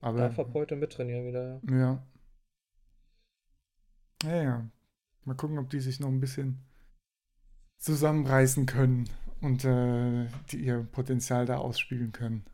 [0.00, 1.60] Aber darf ab heute mittrainieren wieder.
[1.68, 1.76] ja.
[1.76, 2.06] ja.
[4.22, 4.70] Ja, ja.
[5.24, 6.64] Mal gucken, ob die sich noch ein bisschen
[7.78, 9.08] zusammenreißen können
[9.40, 12.44] und äh, ihr Potenzial da ausspielen können.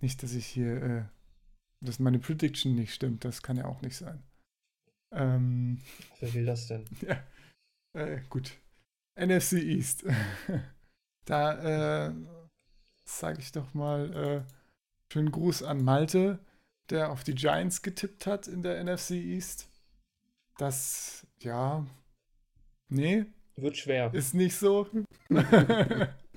[0.00, 1.04] Nicht, dass ich hier, äh,
[1.80, 4.22] dass meine Prediction nicht stimmt, das kann ja auch nicht sein.
[5.12, 5.80] Ähm,
[6.20, 6.84] Wer will das denn?
[7.00, 7.22] ja,
[7.94, 8.52] äh, gut.
[9.16, 10.04] NFC East.
[11.24, 12.14] da äh,
[13.04, 16.38] sage ich doch mal äh, schönen Gruß an Malte,
[16.90, 19.68] der auf die Giants getippt hat in der NFC East.
[20.58, 21.86] Das, ja,
[22.88, 24.12] nee, Wird schwer.
[24.12, 24.88] ist nicht so.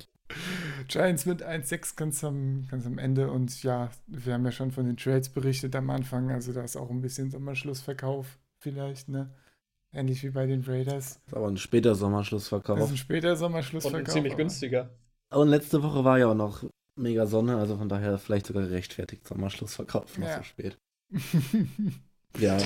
[0.91, 4.85] Giants mit 1-6 ganz am, ganz am Ende und ja, wir haben ja schon von
[4.85, 9.33] den Trades berichtet am Anfang, also da ist auch ein bisschen Sommerschlussverkauf vielleicht, ne?
[9.93, 11.19] Ähnlich wie bei den Raiders.
[11.27, 12.89] Ist aber ein später Das ist Sommerschlussverkauf.
[12.89, 14.13] ein später Und Sommerschlussverkauf.
[14.13, 14.89] ziemlich aber- günstiger.
[15.33, 16.63] Und letzte Woche war ja auch noch
[16.97, 20.37] mega Sonne, also von daher vielleicht sogar gerechtfertigt Sommerschlussverkauf noch Ja.
[20.37, 20.77] so spät.
[22.39, 22.57] Ja,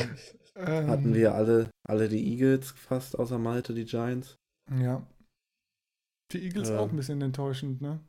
[0.56, 4.36] hatten wir alle, alle die Eagles fast außer Malte, die Giants.
[4.80, 5.02] Ja.
[6.32, 6.78] Die Eagles Ja.
[6.80, 8.00] auch ein bisschen enttäuschend, ne?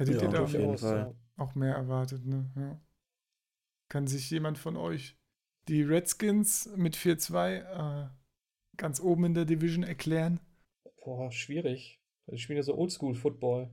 [0.00, 1.14] Hättet Ja, ihr da auf jeden Fall.
[1.36, 2.50] auch mehr erwartet, ne?
[2.56, 2.80] Ja.
[3.88, 5.16] Kann sich jemand von euch
[5.68, 8.08] die Redskins mit 4-2 äh,
[8.76, 10.40] ganz oben in der Division erklären?
[11.04, 12.00] Boah, schwierig.
[12.30, 13.68] Die spielen ja so Oldschool-Football.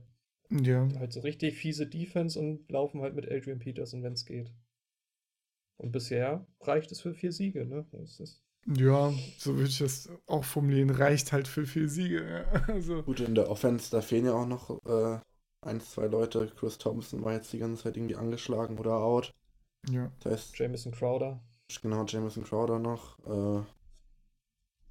[0.50, 0.88] Ja.
[0.98, 4.52] Halt so richtig fiese Defense und laufen halt mit Adrian Peterson, wenn es geht.
[5.76, 7.86] Und bisher reicht es für vier Siege, ne?
[7.92, 10.90] Das ist, Ja, so würde ich das auch formulieren.
[10.90, 12.22] Reicht halt für vier Siege.
[12.28, 12.62] Ja.
[12.68, 15.20] Also, Gut, in der Offense, da fehlen ja auch noch äh,
[15.66, 16.50] ein, zwei Leute.
[16.56, 19.32] Chris Thompson war jetzt die ganze Zeit irgendwie angeschlagen oder out.
[19.90, 20.10] ja.
[20.20, 21.40] Das heißt, Jamison Crowder.
[21.82, 23.18] genau, Jameson Crowder noch.
[23.26, 23.62] Äh,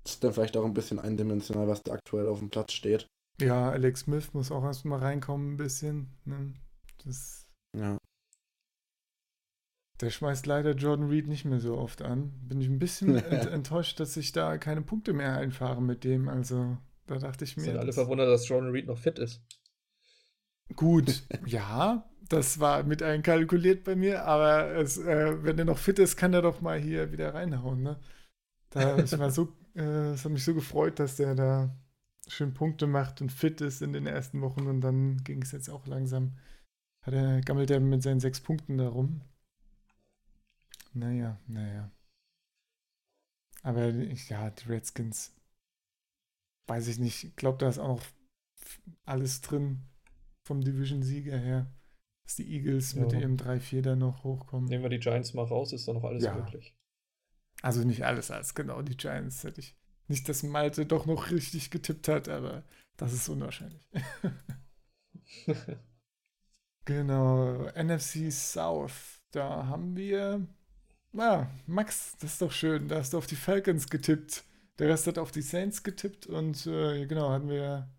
[0.06, 3.08] ist dann vielleicht auch ein bisschen eindimensional, was da aktuell auf dem Platz steht.
[3.42, 6.08] Ja, Alex Smith muss auch erstmal reinkommen ein bisschen.
[6.26, 6.54] Ne?
[7.04, 7.98] Das, Ja.
[10.02, 12.32] der schmeißt leider Jordan Reed nicht mehr so oft an.
[12.48, 16.30] Bin ich ein bisschen ent enttäuscht, dass sich da keine Punkte mehr einfahren mit dem.
[16.30, 16.78] Also,
[17.08, 17.64] da dachte ich mir.
[17.64, 19.42] Sind alle das- verwundert, dass Jordan Reed noch fit ist.
[20.76, 26.00] Gut, ja, das war mit einkalkuliert bei mir, aber es, äh, wenn er noch fit
[26.00, 27.82] ist, kann er doch mal hier wieder reinhauen.
[27.82, 28.00] Ne?
[28.70, 31.76] Da ich war so, äh, es hat mich so gefreut, dass der da
[32.28, 35.70] schön Punkte macht und fit ist in den ersten Wochen und dann ging es jetzt
[35.70, 36.38] auch langsam.
[37.02, 39.22] Hat er, gammelt er mit seinen sechs Punkten da rum.
[40.94, 41.92] Naja, naja.
[43.64, 45.34] Aber ja, die Redskins,
[46.68, 48.02] weiß ich nicht, ich glaube, da ist auch
[49.06, 49.84] alles drin
[50.48, 51.72] vom Division-Sieger her,
[52.26, 53.20] dass die Eagles mit Ja.
[53.20, 54.68] ihrem 3-4 da noch hochkommen.
[54.68, 56.34] Nehmen wir die Giants mal raus, ist doch noch alles Ja.
[56.36, 56.76] möglich.
[57.62, 59.76] Also nicht alles als genau die Giants hätte ich.
[60.08, 62.64] Nicht, dass Malte doch noch richtig getippt hat, aber
[62.98, 63.88] das ist unwahrscheinlich.
[66.86, 69.22] genau, NFC South.
[69.32, 70.48] Da haben wir.
[71.12, 72.88] Na, Max, das ist doch schön.
[72.88, 74.44] Da hast du auf die Falcons getippt.
[74.80, 77.90] Der Rest hat auf die Saints getippt und äh, genau, hatten wir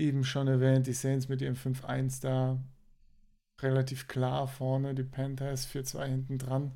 [0.00, 2.58] eben schon erwähnt, die Saints mit ihrem 5-1 da
[3.60, 6.72] relativ klar vorne, die Panthers 4-2 hinten dran.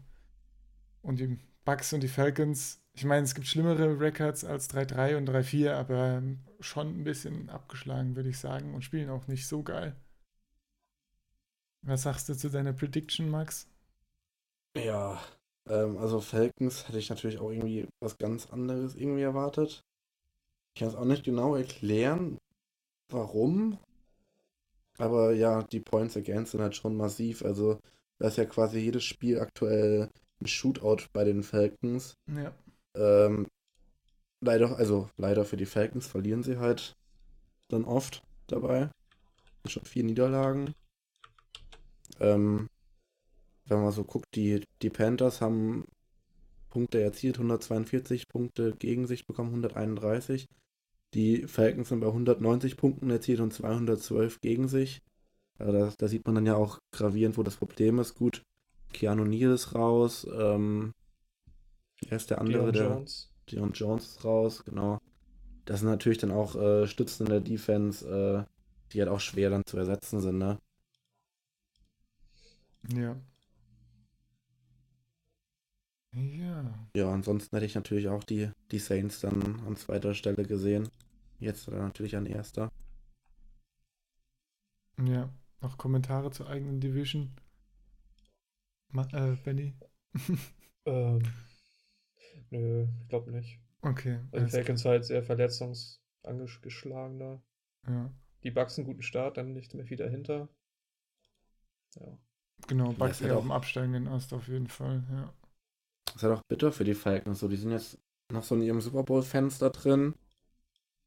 [1.03, 5.29] Und die Bucks und die Falcons, ich meine, es gibt schlimmere Records als 3-3 und
[5.29, 6.23] 3-4, aber
[6.61, 9.97] schon ein bisschen abgeschlagen, würde ich sagen, und spielen auch nicht so geil.
[11.83, 13.69] Was sagst du zu deiner Prediction, Max?
[14.77, 15.21] Ja,
[15.69, 19.85] ähm, also Falcons hätte ich natürlich auch irgendwie was ganz anderes irgendwie erwartet.
[20.75, 22.39] Ich kann es auch nicht genau erklären,
[23.09, 23.79] warum.
[24.99, 27.45] Aber ja, die Points against sind halt schon massiv.
[27.45, 27.79] Also,
[28.19, 32.15] da ist ja quasi jedes Spiel aktuell ein Shootout bei den Falcons.
[32.29, 32.53] Ja.
[32.95, 33.47] Ähm,
[34.41, 36.97] leider, also leider für die Falcons verlieren sie halt
[37.69, 38.91] dann oft dabei.
[39.67, 40.75] Schon vier Niederlagen.
[42.21, 42.69] Ähm,
[43.67, 45.87] wenn man so guckt, die, die Panthers haben
[46.69, 50.47] Punkte erzielt, 142 Punkte gegen sich bekommen, 131.
[51.15, 55.01] Die Falcons sind bei 190 Punkten erzielt und 212 gegen sich.
[55.59, 58.17] Also da, da sieht man dann ja auch gravierend, wo das Problem ist.
[58.17, 58.43] Gut,
[58.93, 60.27] Keanu Neal ist raus.
[60.37, 60.93] Ähm,
[62.09, 62.73] wer ist der andere?
[62.73, 63.31] Deion der, Jones.
[63.51, 64.99] Dion Jones ist raus, genau.
[65.65, 68.45] Das sind natürlich dann auch äh, Stützen in der Defense, äh,
[68.93, 70.59] die halt auch schwer dann zu ersetzen sind, ne?
[72.93, 73.17] Ja.
[76.13, 76.65] Ja.
[76.97, 80.89] Ja, ansonsten hätte ich natürlich auch die, die Saints dann an zweiter Stelle gesehen.
[81.39, 82.71] Jetzt dann natürlich an erster.
[85.05, 85.33] Ja.
[85.61, 87.35] Noch Kommentare zur eigenen Division?
[88.93, 89.75] Ma äh, Benny?
[90.87, 91.23] Ähm,
[92.51, 93.59] nö, ich glaube nicht.
[93.81, 94.21] Okay.
[94.33, 97.43] Also die Falcons halt sehr verletzungsangeschlagen da.
[97.87, 97.97] klar.
[97.97, 98.15] Ja.
[98.43, 100.51] Die Bucks einen guten Start, dann nicht mehr viel dahinter.
[101.95, 102.19] Ja.
[102.69, 105.33] Genau, Bucks eher auch- auf dem absteigenden Ast auf jeden Fall, ja.
[106.05, 107.39] Das ist halt auch bitter für die Falcons.
[107.41, 107.99] So, die sind jetzt
[108.31, 110.15] noch so in ihrem Super Bowl-Fenster drin.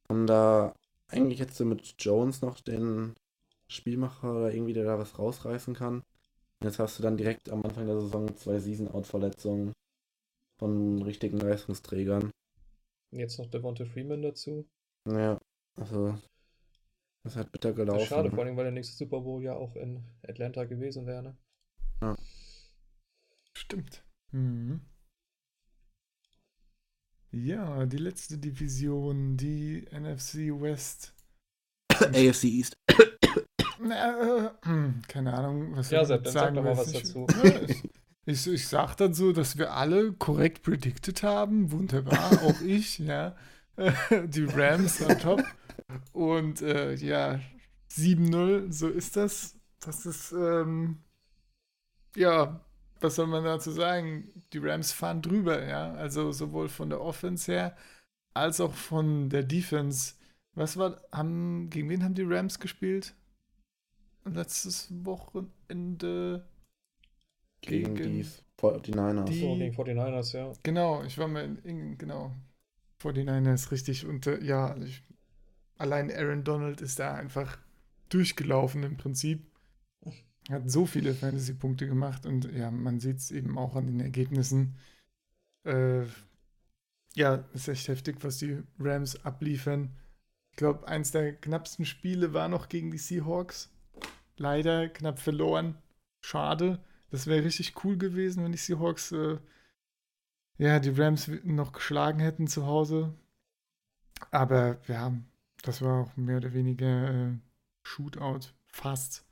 [0.09, 0.73] Haben da
[1.09, 3.15] eigentlich jetzt so mit Jones noch den
[3.67, 5.95] Spielmacher oder irgendwie, der da was rausreißen kann.
[6.59, 9.73] Und jetzt hast du dann direkt am Anfang der Saison zwei Season-Out-Verletzungen
[10.59, 12.31] von richtigen Leistungsträgern.
[13.11, 14.65] Und jetzt noch Devonta Freeman dazu.
[15.07, 15.39] Ja,
[15.75, 16.17] also
[17.23, 18.01] das halt bitter Das gelaufen.
[18.01, 21.23] ist schade, vor allem, weil der nächste Super Bowl ja auch in Atlanta gewesen wäre.
[22.01, 22.15] Ne?
[23.53, 24.03] Stimmt.
[24.31, 24.81] Mhm.
[27.31, 31.13] Ja, die letzte Division, die NFC West.
[31.93, 32.73] AFC East.
[33.79, 37.27] Na, äh, keine Ahnung, was Ja, Sepp, dann sag doch mal was Ich- dazu.
[37.67, 37.83] Ich,
[38.25, 41.71] ich, ich sag dann so, dass wir alle korrekt predicted haben.
[41.71, 43.35] Wunderbar, auch ich, ja.
[44.27, 45.43] Die Rams on top.
[46.11, 47.39] Und äh, ja,
[47.91, 49.55] 7-0, so ist das.
[49.79, 51.03] Das ist, ähm,
[52.15, 52.59] ja,
[53.01, 54.43] was soll man dazu sagen?
[54.53, 55.93] Die Rams fahren drüber, ja.
[55.93, 57.75] Also sowohl von der Offense her
[58.33, 60.15] als auch von der Defense.
[60.53, 63.15] Was war, haben, gegen wen haben die Rams gespielt?
[64.25, 66.47] Letztes Wochenende
[67.61, 68.25] gegen, gegen die
[68.59, 69.25] 49ers.
[69.25, 70.51] Die, so, gegen 49ers, ja.
[70.63, 72.31] Genau, ich war mal in, genau,
[73.01, 75.03] 49ers richtig und äh, ja, ich,
[75.77, 77.57] allein Aaron Donald ist da einfach
[78.09, 79.45] durchgelaufen im Prinzip.
[80.49, 84.75] Hat so viele Fantasy-Punkte gemacht und ja, man sieht es eben auch an den Ergebnissen.
[85.63, 86.05] Äh,
[87.15, 89.95] ja, ist echt heftig, was die Rams abliefern.
[90.51, 93.69] Ich glaube, eins der knappsten Spiele war noch gegen die Seahawks.
[94.37, 95.77] Leider knapp verloren.
[96.21, 96.79] Schade.
[97.09, 99.37] Das wäre richtig cool gewesen, wenn die Seahawks äh,
[100.57, 103.13] ja, die Rams noch geschlagen hätten zu Hause.
[104.31, 105.13] Aber ja,
[105.61, 107.37] das war auch mehr oder weniger äh,
[107.83, 108.51] Shootout.
[108.67, 109.26] Fast.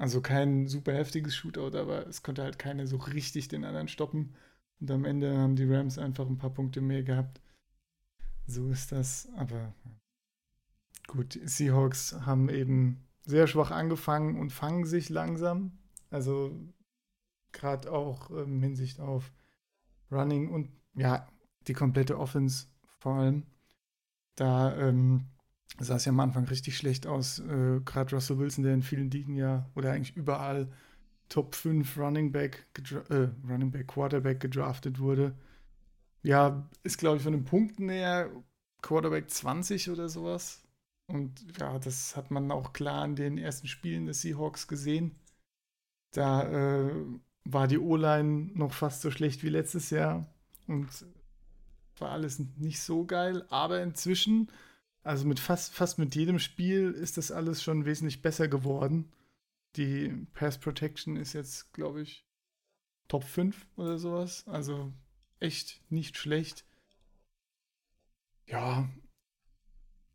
[0.00, 4.34] Also kein super heftiges Shootout, aber es konnte halt keiner so richtig den anderen stoppen.
[4.80, 7.42] Und am Ende haben die Rams einfach ein paar Punkte mehr gehabt.
[8.46, 9.28] So ist das.
[9.36, 9.74] Aber
[11.06, 15.78] gut, Seahawks haben eben sehr schwach angefangen und fangen sich langsam.
[16.08, 16.58] Also
[17.52, 19.30] gerade auch ähm, Hinsicht auf
[20.10, 21.28] Running und ja,
[21.66, 22.68] die komplette Offense
[23.00, 23.44] vor allem.
[24.34, 25.26] Da ähm,
[25.78, 27.38] sah es ja am Anfang richtig schlecht aus.
[27.40, 30.68] Äh, gerade Russell Wilson, der in vielen Ligen ja oder eigentlich überall
[31.28, 32.66] Top 5 Running Back,
[33.08, 35.34] äh, Running Back, Quarterback gedraftet wurde.
[36.22, 38.30] Ja, ist glaube ich von den Punkten her
[38.82, 40.62] Quarterback 20 oder sowas.
[41.06, 45.16] Und ja, das hat man auch klar in den ersten Spielen des Seahawks gesehen.
[46.12, 46.92] Da äh,
[47.44, 50.26] war die O-Line noch fast so schlecht wie letztes Jahr
[50.66, 50.88] und
[51.98, 53.44] war alles nicht so geil.
[53.50, 54.50] Aber inzwischen,
[55.02, 59.12] also mit fast, fast mit jedem Spiel, ist das alles schon wesentlich besser geworden.
[59.76, 62.26] Die Pass Protection ist jetzt, glaube ich,
[63.08, 64.46] Top 5 oder sowas.
[64.46, 64.92] Also
[65.38, 66.64] echt nicht schlecht.
[68.46, 68.88] Ja,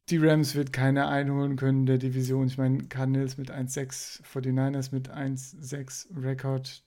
[0.10, 2.46] die Rams wird keiner einholen können der Division.
[2.46, 6.84] Ich meine, Cardinals mit 1-6, 49ers mit 1-6 Rekord.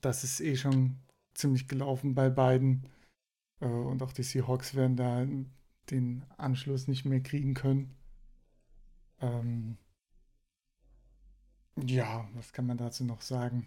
[0.00, 0.96] Das ist eh schon
[1.34, 2.86] ziemlich gelaufen bei beiden.
[3.60, 5.26] Äh, und auch die Seahawks werden da
[5.90, 7.94] den Anschluss nicht mehr kriegen können.
[9.20, 9.76] Ähm
[11.76, 13.66] ja, was kann man dazu noch sagen?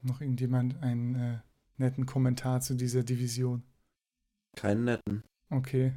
[0.00, 1.38] Noch irgendjemand einen äh,
[1.76, 3.64] netten Kommentar zu dieser Division?
[4.56, 5.24] Keinen netten.
[5.50, 5.94] Okay.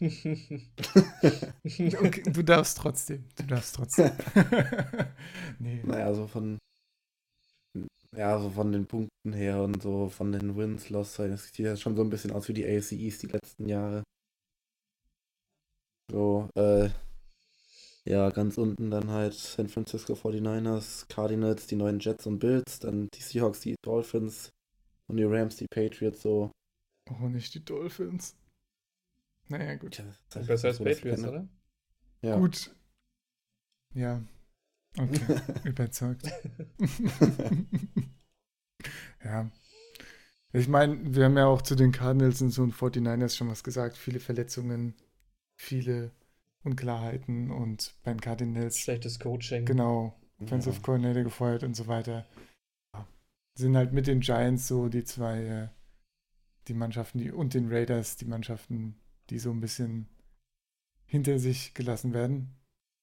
[0.00, 3.24] okay, du darfst trotzdem.
[3.36, 4.10] Du darfst trotzdem.
[5.58, 5.82] nee.
[5.84, 6.58] Naja, so von.
[8.16, 11.76] Ja, so von den Punkten her und so von den Wins, Loss, das sieht ja
[11.76, 14.02] schon so ein bisschen aus wie die AFC East die letzten Jahre.
[16.10, 16.88] So, äh,
[18.04, 23.08] ja, ganz unten dann halt San Francisco 49ers, Cardinals, die neuen Jets und Bills, dann
[23.12, 24.50] die Seahawks, die Dolphins
[25.08, 26.50] und die Rams, die Patriots, so.
[27.10, 28.34] Oh, nicht die Dolphins.
[29.48, 29.98] Naja, gut.
[29.98, 31.46] Ja, das Besser als Patriots, oder?
[32.22, 32.38] Ja.
[32.38, 32.74] Gut.
[33.94, 34.22] Ja.
[34.98, 36.30] Okay, überzeugt.
[39.24, 39.50] ja.
[40.52, 43.62] Ich meine, wir haben ja auch zu den Cardinals und so und 49ers schon was
[43.62, 43.96] gesagt.
[43.96, 44.94] Viele Verletzungen,
[45.56, 46.10] viele
[46.64, 48.78] Unklarheiten und beim Cardinals.
[48.78, 49.66] Schlechtes Coaching.
[49.66, 50.18] Genau.
[50.40, 50.82] Offensive ja.
[50.82, 52.26] Coordinator gefeuert und so weiter.
[52.94, 53.06] Ja.
[53.54, 55.68] Sind halt mit den Giants so die zwei, äh,
[56.68, 60.08] die Mannschaften, die und den Raiders, die Mannschaften, die so ein bisschen
[61.04, 62.57] hinter sich gelassen werden.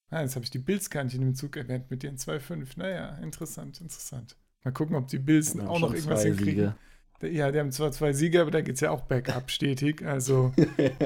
[0.09, 2.77] Ah, jetzt habe ich die Bills gar nicht in dem Zug erwähnt mit ihren 2-5.
[2.77, 4.37] Naja, interessant, interessant.
[4.63, 6.73] Mal gucken, ob die Bills auch noch irgendwas hinkriegen.
[7.19, 7.35] Siege.
[7.35, 10.05] Ja, die haben zwar zwei Sieger, aber da geht es ja auch bergab stetig.
[10.05, 10.53] Also.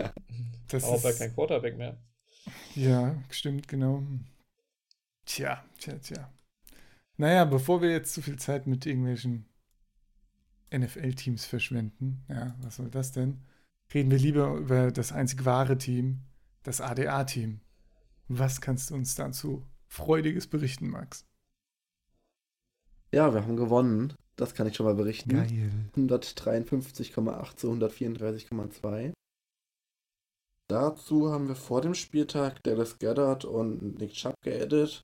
[0.67, 1.97] das auch bei kein Quarterback mehr.
[2.75, 4.03] Ja, stimmt, genau.
[5.25, 6.33] Tja, tja, tja.
[7.17, 9.45] Naja, bevor wir jetzt zu viel Zeit mit irgendwelchen
[10.73, 13.41] NFL-Teams verschwenden, ja, was soll das denn?
[13.93, 16.21] reden wir lieber über das einzig wahre Team,
[16.63, 17.61] das ADA-Team.
[18.29, 21.25] Was kannst du uns dazu Freudiges berichten, Max?
[23.11, 24.13] Ja, wir haben gewonnen.
[24.35, 25.31] Das kann ich schon mal berichten.
[25.31, 25.71] Geil.
[25.95, 29.13] 153,8 zu 134,2.
[30.69, 35.01] Dazu haben wir vor dem Spieltag Dallas Goddard und Nick Chubb geaddet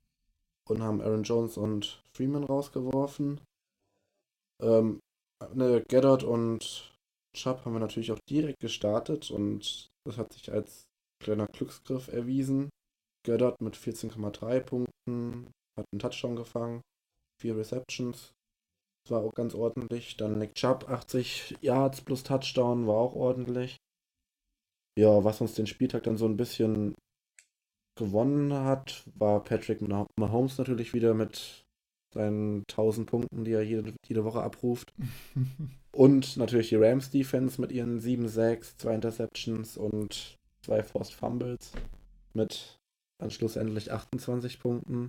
[0.68, 3.40] und haben Aaron Jones und Freeman rausgeworfen.
[4.62, 5.00] Ähm,
[5.52, 6.96] ne, Goddard und
[7.34, 10.86] Chubb haben wir natürlich auch direkt gestartet und das hat sich als
[11.20, 12.70] kleiner Glücksgriff erwiesen.
[13.26, 16.80] Göttert mit 14,3 Punkten, hat einen Touchdown gefangen,
[17.40, 18.32] vier Receptions.
[19.04, 20.16] Das war auch ganz ordentlich.
[20.16, 23.76] Dann Nick Chubb 80 Yards plus Touchdown war auch ordentlich.
[24.98, 26.94] Ja, was uns den Spieltag dann so ein bisschen
[27.96, 31.64] gewonnen hat, war Patrick Mahomes natürlich wieder mit
[32.14, 34.92] seinen 1000 Punkten, die er jede, jede Woche abruft.
[35.92, 41.72] und natürlich die Rams Defense mit ihren 7 6 2 Interceptions und zwei Forced Fumbles
[42.32, 42.75] mit
[43.18, 45.08] dann schlussendlich 28 Punkten.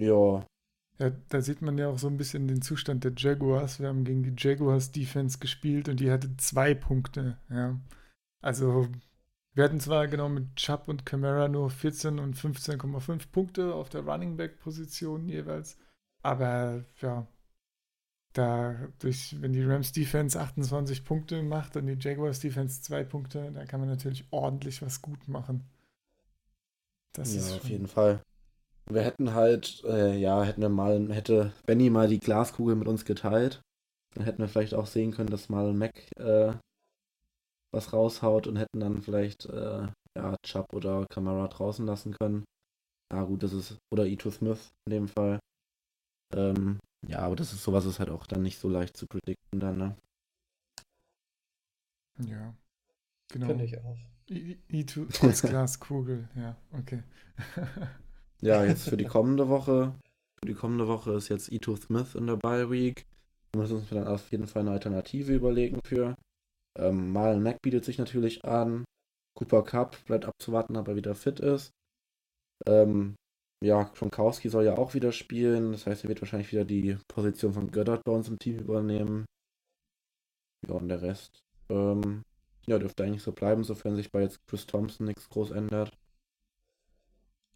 [0.00, 0.46] Ja.
[0.98, 3.80] Ja, da sieht man ja auch so ein bisschen den Zustand der Jaguars.
[3.80, 7.38] Wir haben gegen die Jaguars Defense gespielt und die hatte zwei Punkte.
[7.50, 7.78] Ja.
[8.40, 8.88] Also
[9.56, 14.02] wir hatten zwar genau mit Chubb und Camara nur 14 und 15,5 Punkte auf der
[14.02, 15.78] Running Back Position jeweils,
[16.22, 17.26] aber ja,
[18.36, 23.50] da durch, wenn die Rams Defense 28 Punkte macht und die Jaguars Defense 2 Punkte,
[23.52, 25.64] da kann man natürlich ordentlich was gut machen.
[27.12, 28.20] Das ja, auf jeden Fall.
[28.88, 33.04] Wir hätten halt, äh, ja, hätten wir mal, hätte Benny mal die Glaskugel mit uns
[33.04, 33.60] geteilt,
[34.14, 36.52] dann hätten wir vielleicht auch sehen können, dass mal Mac äh,
[37.72, 42.44] was raushaut und hätten dann vielleicht, äh, ja, Chubb oder Kamara draußen lassen können.
[43.12, 45.38] Ja, gut, das ist, oder Ito Smith in dem Fall.
[46.34, 46.78] Ähm,
[47.08, 49.78] ja, aber das ist sowas ist halt auch dann nicht so leicht zu predikten dann,
[49.78, 49.96] ne?
[52.18, 52.54] Ja.
[53.28, 53.46] Genau.
[53.48, 53.96] Finde ich auch.
[54.28, 57.02] Ito trotz Glaskugel, ja, okay.
[58.40, 59.94] ja, jetzt für die kommende Woche.
[60.40, 63.06] Für die kommende Woche ist jetzt Ito Smith in der Bye Week.
[63.52, 66.16] Da müssen wir uns dann auf jeden Fall eine Alternative überlegen für.
[66.76, 68.84] Ähm, Marlon Mack bietet sich natürlich an.
[69.34, 71.70] Cooper Cup bleibt abzuwarten, ob er wieder fit ist.
[72.66, 73.14] Ähm,
[73.66, 75.72] ja, Kronkowski soll ja auch wieder spielen.
[75.72, 79.26] Das heißt, er wird wahrscheinlich wieder die Position von Goddard bei uns im Team übernehmen.
[80.66, 82.22] Ja, und der Rest, ähm,
[82.66, 85.96] ja, dürfte eigentlich so bleiben, sofern sich bei jetzt Chris Thompson nichts groß ändert.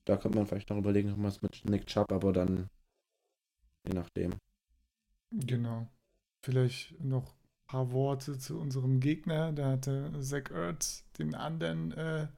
[0.05, 2.69] Da könnte man vielleicht noch überlegen, was mit Nick Chubb, aber dann
[3.87, 4.35] je nachdem.
[5.31, 5.87] Genau.
[6.45, 9.53] Vielleicht noch ein paar Worte zu unserem Gegner.
[9.53, 12.29] Da hatte Zach Ertz den anderen äh,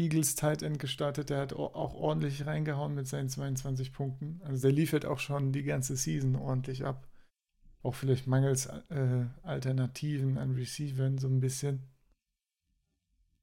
[0.00, 1.30] Eagles Tight End gestartet.
[1.30, 4.40] Der hat auch ordentlich reingehauen mit seinen 22 Punkten.
[4.42, 7.06] Also der liefert auch schon die ganze Season ordentlich ab.
[7.82, 11.82] Auch vielleicht mangels äh, Alternativen an Receivern so ein bisschen.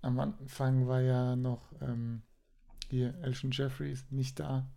[0.01, 2.23] Am Anfang war ja noch ähm,
[2.89, 4.69] hier Elshon Jeffries nicht da.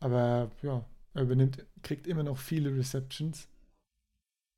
[0.00, 0.84] Aber ja,
[1.14, 3.48] er übernimmt, kriegt immer noch viele Receptions.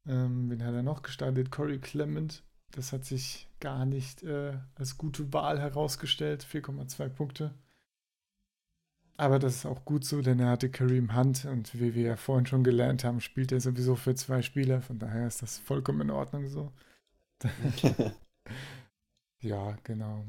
[0.06, 1.50] Ähm, wen hat er noch gestartet?
[1.50, 2.42] Corey Clement
[2.76, 6.44] das hat sich gar nicht äh, als gute Wahl herausgestellt.
[6.44, 7.54] 4,2 Punkte.
[9.16, 12.16] Aber das ist auch gut so, denn er hatte Kareem Hunt und wie wir ja
[12.16, 14.82] vorhin schon gelernt haben, spielt er sowieso für zwei Spieler.
[14.82, 16.70] Von daher ist das vollkommen in Ordnung so.
[19.40, 20.26] ja, genau.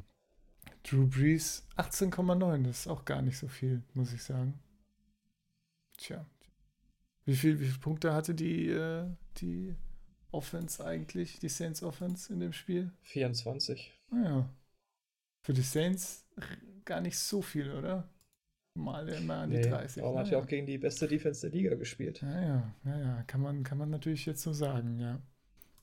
[0.83, 4.57] Drew Brees 18,9, das ist auch gar nicht so viel, muss ich sagen.
[5.97, 6.25] Tja.
[7.25, 9.05] Wie, viel, wie viele Punkte hatte die, äh,
[9.37, 9.75] die
[10.31, 12.91] Offense eigentlich, die Saints Offense in dem Spiel?
[13.03, 13.93] 24.
[14.11, 14.37] Naja.
[14.37, 14.49] Ah
[15.43, 16.25] Für die Saints
[16.85, 18.09] gar nicht so viel, oder?
[18.73, 20.03] Mal immer an die nee, 30.
[20.03, 22.21] Aber man hat ja auch gegen die beste Defense der Liga gespielt.
[22.21, 25.19] Naja, naja, kann man, kann man natürlich jetzt so sagen, ja.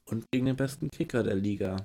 [0.07, 1.77] Und gegen den besten Kicker der Liga.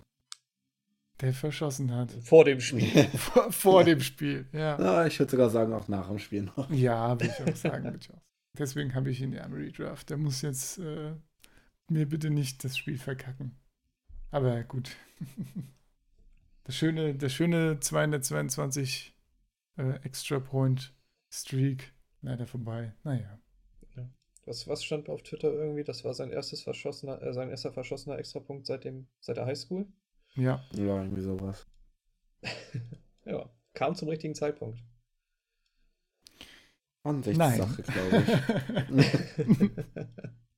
[1.22, 2.12] Der verschossen hat.
[2.12, 3.08] Vor dem Spiel.
[3.18, 4.80] vor, vor, dem Spiel, ja.
[4.80, 5.06] ja.
[5.06, 6.70] Ich würde sogar sagen, auch nach dem Spiel noch.
[6.70, 7.98] Ja, würde ich auch sagen.
[8.00, 8.22] ich auch.
[8.58, 10.10] Deswegen habe ich ihn ja im Redraft.
[10.10, 11.14] Der muss jetzt äh,
[11.90, 13.58] mir bitte nicht das Spiel verkacken.
[14.32, 14.96] Aber gut.
[16.66, 19.18] Das schöne, der schöne 222
[19.78, 20.94] äh, Extra Point
[21.32, 22.94] Streak leider vorbei.
[23.04, 23.40] Naja.
[23.96, 24.08] Ja.
[24.46, 25.84] Was, was stand auf Twitter irgendwie?
[25.84, 29.88] Das war sein erstes verschossener, äh, sein erster verschossener Extrapunkt seit dem, seit der Highschool?
[30.36, 30.64] Ja.
[30.74, 31.66] Ja, irgendwie sowas.
[33.26, 34.80] ja, kam zum richtigen Zeitpunkt.
[37.02, 38.26] Ansichtssache, glaube
[38.92, 39.72] ich.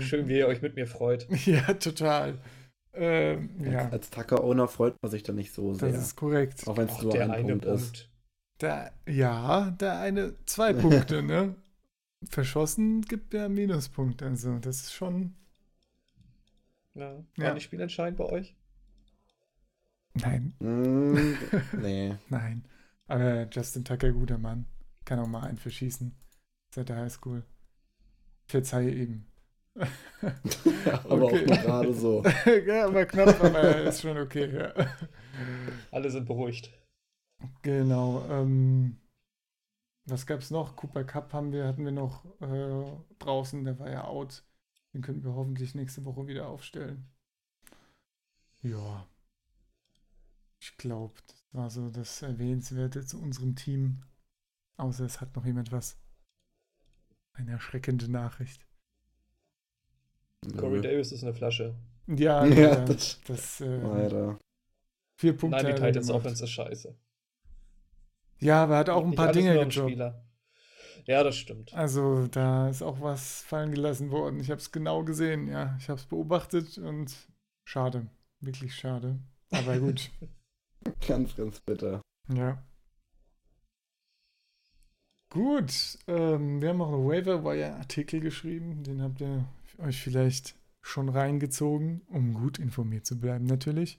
[0.00, 1.26] Schön, wie ihr euch mit mir freut.
[1.46, 2.38] Ja, total.
[2.94, 3.88] Ähm, ja.
[3.88, 5.92] Als Tucker-Owner freut man sich da nicht so sehr.
[5.92, 6.66] Das ist korrekt.
[6.66, 8.08] Auch wenn es nur ein Punkt, Punkt, ist.
[8.60, 11.54] Der, ja, der eine, zwei Punkte, ne?
[12.28, 14.26] Verschossen gibt der Minuspunkte.
[14.26, 15.34] Also, das ist schon.
[16.94, 17.14] Ja.
[17.36, 17.54] War ja.
[17.54, 18.54] nicht spielentscheidend bei euch?
[20.14, 20.54] Nein.
[20.60, 21.36] Mm,
[21.80, 22.14] nee.
[22.28, 22.64] Nein.
[23.06, 24.66] Aber Justin Tucker, guter Mann.
[25.04, 26.14] Kann auch mal einen verschießen.
[26.74, 27.42] Seit der Highschool.
[28.46, 29.24] Verzeihe ihm.
[31.04, 31.50] aber okay.
[31.50, 32.22] auch gerade so.
[32.66, 34.72] ja, aber knapp, aber ist schon okay, ja.
[35.90, 36.70] Alle sind beruhigt.
[37.62, 38.24] Genau.
[38.28, 38.98] Ähm,
[40.04, 40.76] was gab es noch?
[40.76, 42.84] Cooper Cup haben wir, hatten wir noch äh,
[43.18, 44.44] draußen, der war ja out.
[44.92, 47.10] Den könnten wir hoffentlich nächste Woche wieder aufstellen.
[48.62, 49.08] Ja.
[50.60, 54.04] Ich glaube, das war so das Erwähnenswerte zu unserem Team.
[54.76, 55.98] Außer es hat noch jemand was.
[57.34, 58.66] Eine erschreckende Nachricht.
[60.56, 61.74] Corey Davis ist eine Flasche.
[62.08, 64.34] Ja, ja das, das äh,
[65.16, 65.62] Vier Punkte.
[65.62, 66.10] Nein, die Titans.
[66.10, 66.96] Offense ist scheiße.
[68.40, 69.74] Ja, aber er hat auch ein Nicht paar Dinge gedroppt.
[69.74, 70.24] Spieler.
[71.06, 71.72] Ja, das stimmt.
[71.74, 74.40] Also da ist auch was fallen gelassen worden.
[74.40, 75.76] Ich habe es genau gesehen, ja.
[75.78, 77.14] Ich habe es beobachtet und
[77.64, 78.08] schade.
[78.40, 79.18] Wirklich schade.
[79.50, 80.10] Aber gut.
[81.06, 82.02] Ganz, ganz bitter.
[82.34, 82.60] ja.
[85.30, 85.98] Gut.
[86.08, 88.82] Ähm, wir haben auch einen Waiver-Wire-Artikel geschrieben.
[88.82, 89.46] Den habt ihr
[89.78, 93.98] euch vielleicht schon reingezogen, um gut informiert zu bleiben, natürlich.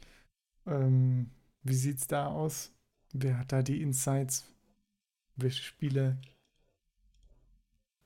[0.65, 1.31] Ähm,
[1.63, 2.73] wie sieht's da aus?
[3.13, 4.45] Wer hat da die Insights?
[5.35, 6.19] Welche Spieler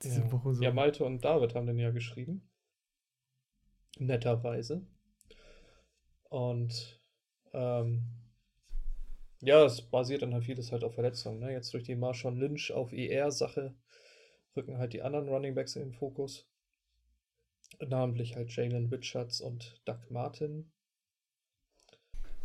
[0.02, 0.32] diese ja.
[0.32, 0.62] Woche so?
[0.62, 2.48] ja, Malte und David haben den ja geschrieben.
[3.98, 4.86] Netterweise.
[6.30, 7.00] Und
[7.52, 8.04] ähm,
[9.40, 11.40] ja, es basiert dann halt vieles halt auf Verletzungen.
[11.40, 11.52] Ne?
[11.52, 13.74] Jetzt durch die Marshawn Lynch auf IR-Sache
[14.56, 16.47] rücken halt die anderen Running Backs in den Fokus.
[17.86, 20.72] Namentlich halt Jalen Richards und Doug Martin.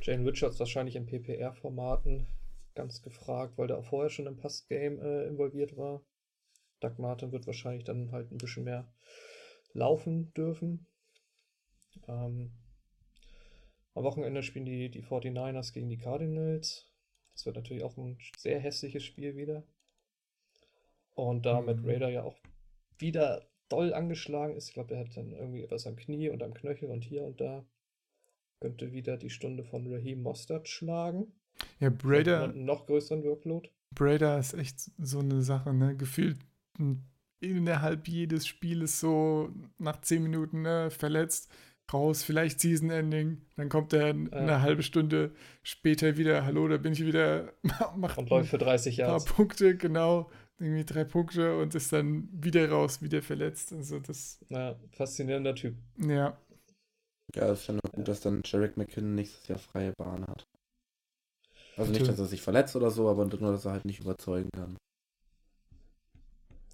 [0.02, 2.28] Jalen Richards wahrscheinlich in PPR-Formaten
[2.76, 6.04] ganz gefragt, weil der auch vorher schon im Pass-Game äh, involviert war.
[6.80, 8.92] Doug Martin wird wahrscheinlich dann halt ein bisschen mehr
[9.74, 10.88] laufen dürfen.
[12.08, 12.52] Ähm,
[13.94, 16.92] am Wochenende spielen die, die 49ers gegen die Cardinals.
[17.34, 19.64] Das wird natürlich auch ein sehr hässliches Spiel wieder.
[21.16, 21.86] Und da mit Mhm.
[21.90, 22.38] Raider ja auch
[22.98, 24.68] wieder doll angeschlagen ist.
[24.70, 27.40] Ich glaube, er hat dann irgendwie etwas am Knie und am Knöchel und hier und
[27.42, 27.66] da.
[28.62, 31.34] Könnte wieder die Stunde von Raheem Mostert schlagen.
[31.80, 33.70] Ja, Brader, einem noch größeren Workload.
[33.94, 35.96] Brader ist echt so eine Sache, ne?
[35.96, 36.40] Gefühlt
[37.40, 41.52] innerhalb jedes Spieles so nach 10 Minuten ne, verletzt,
[41.92, 44.32] raus, vielleicht Season Ending, dann kommt er Ja.
[44.32, 47.54] eine halbe Stunde später wieder, hallo, da bin ich wieder,
[47.98, 49.26] macht Und läuft für 30 ein paar.
[49.26, 50.30] Punkte, genau,
[50.64, 53.74] irgendwie drei Punkte und ist dann wieder raus, wieder verletzt.
[53.74, 55.76] Also das, Ja, faszinierender Typ.
[55.98, 56.38] ja,
[57.36, 60.46] Ja, ist ja nur gut, dass dann Jarek McKinnon nächstes Jahr freie Bahn hat.
[61.76, 64.50] Also nicht, dass er sich verletzt oder so, aber nur, dass er halt nicht überzeugen
[64.56, 64.76] kann.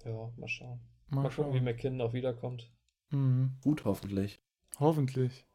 [0.04, 0.78] Ja, mal schauen.
[1.10, 1.62] mal, Mal gucken, wie schauen.
[1.62, 2.70] McKinnon auch wiederkommt.
[3.12, 3.56] Mhm.
[3.62, 4.40] Gut, hoffentlich.
[4.80, 5.46] Hoffentlich.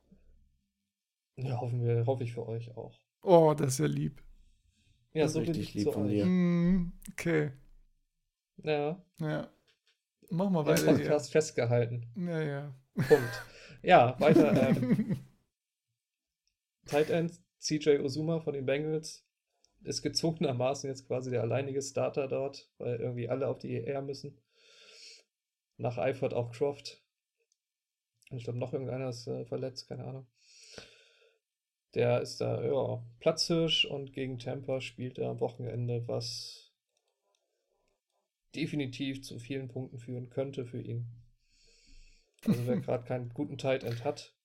[1.38, 3.00] Ja, hoffen wir, hoffe ich für euch auch.
[3.24, 4.22] Oh, das ist ja lieb.
[5.14, 6.10] Ja, so bin richtig ich lieb zu von euch.
[6.10, 6.32] dir.
[6.32, 7.52] Mhm, okay,
[8.58, 9.50] Ja, ja.
[10.30, 10.94] Mach mal im weiter hier.
[10.94, 12.08] Podcast festgehalten.
[12.16, 12.76] Ja, ja.
[12.96, 13.44] Punkt.
[13.84, 14.54] Ja, weiter.
[14.76, 15.20] Ähm,
[16.86, 19.26] Tight End CJ Osuma von den Bengals
[19.84, 24.38] ist gezwungenermaßen jetzt quasi der alleinige Starter dort, weil irgendwie alle auf die ER müssen.
[25.78, 27.02] Nach Eifert auch Croft.
[28.30, 30.28] Und ich glaube, noch irgendeiner ist äh, verletzt, keine Ahnung.
[31.94, 36.65] Der ist da, ja, Platzhirsch und gegen Tampa spielt er am Wochenende, was
[38.56, 41.08] definitiv zu vielen Punkten führen könnte für ihn.
[42.46, 44.36] Also wer gerade keinen guten Tight End hat,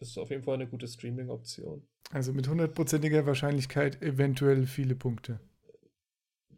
[0.00, 1.86] ist auf jeden Fall eine gute Streaming-Option.
[2.10, 5.40] Also mit hundertprozentiger Wahrscheinlichkeit eventuell viele Punkte.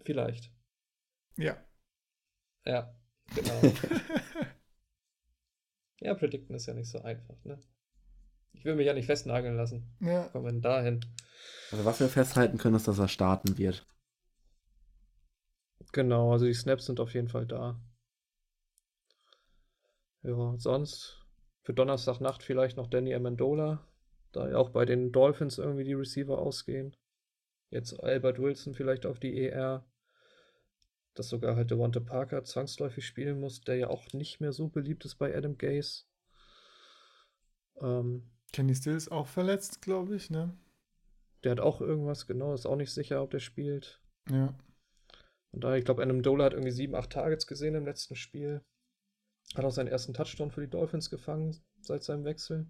[0.05, 0.51] Vielleicht.
[1.37, 1.57] Ja.
[2.64, 2.95] Ja,
[3.35, 3.61] genau.
[6.01, 7.61] ja, predikten ist ja nicht so einfach, ne?
[8.53, 9.95] Ich will mich ja nicht festnageln lassen.
[10.01, 10.28] ja.
[10.28, 11.01] Kommen wir denn dahin?
[11.70, 13.87] Also was wir festhalten können, ist, dass er starten wird.
[15.95, 17.80] Genau, also die Snaps sind auf jeden Fall da.
[20.22, 21.24] Ja, sonst
[21.62, 23.86] für Donnerstagnacht vielleicht noch Danny Amendola,
[24.32, 26.97] da ja auch bei den Dolphins irgendwie die Receiver ausgehen.
[27.70, 29.86] Jetzt Albert Wilson vielleicht auf die ER.
[31.14, 35.05] Dass sogar halt Devonta Parker zwangsläufig spielen muss, der ja auch nicht mehr so beliebt
[35.05, 36.07] ist bei Adam Gase.
[37.80, 40.59] Ähm, Kenny Stills auch verletzt, glaube ich, ne?
[41.45, 44.01] der hat auch irgendwas, genau, ist auch nicht sicher, ob der spielt.
[44.30, 44.55] Ja.
[45.55, 48.64] Und daher, ich glaube, Amendola hat irgendwie sieben, acht Targets gesehen im letzten Spiel.
[49.55, 52.66] Hat auch seinen ersten Touchdown für die Dolphins gefangen seit seinem Wechsel.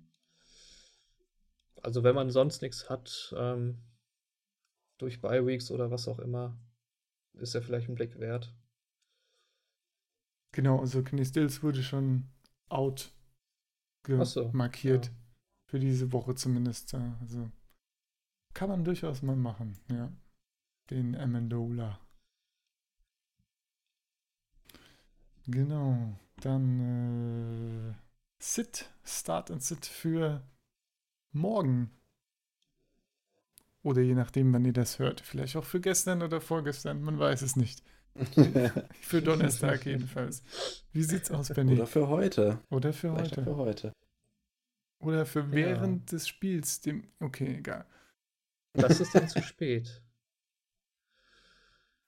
[1.83, 3.83] Also wenn man sonst nichts hat, ähm,
[4.99, 6.59] durch Bye Weeks oder was auch immer,
[7.33, 8.55] ist er vielleicht ein Blick wert.
[10.53, 12.29] Genau, also Kenny Stills wurde schon
[12.69, 13.15] out
[14.25, 15.07] so, markiert.
[15.07, 15.13] ja.
[15.69, 16.95] Für diese Woche zumindest.
[16.95, 17.51] Also
[18.53, 20.13] kann man durchaus mal machen, ja.
[20.91, 22.04] Den Amendola.
[25.47, 26.17] Genau.
[26.41, 27.95] Dann äh,
[28.39, 30.43] Sit, Start and Sit für
[31.33, 31.91] morgen.
[33.83, 35.21] Oder je nachdem, wann ihr das hört.
[35.21, 37.83] Vielleicht auch für gestern oder vorgestern, man weiß es nicht.
[39.01, 40.45] Für Donnerstag jedenfalls.
[40.93, 41.73] Wie sieht's aus, Benny?
[41.73, 42.61] Oder für heute.
[42.71, 43.43] Oder für Vielleicht heute.
[43.45, 43.93] für heute.
[45.01, 47.09] Oder für während des Spiels, dem.
[47.19, 47.85] Okay, egal.
[48.73, 50.01] Das ist dann zu spät.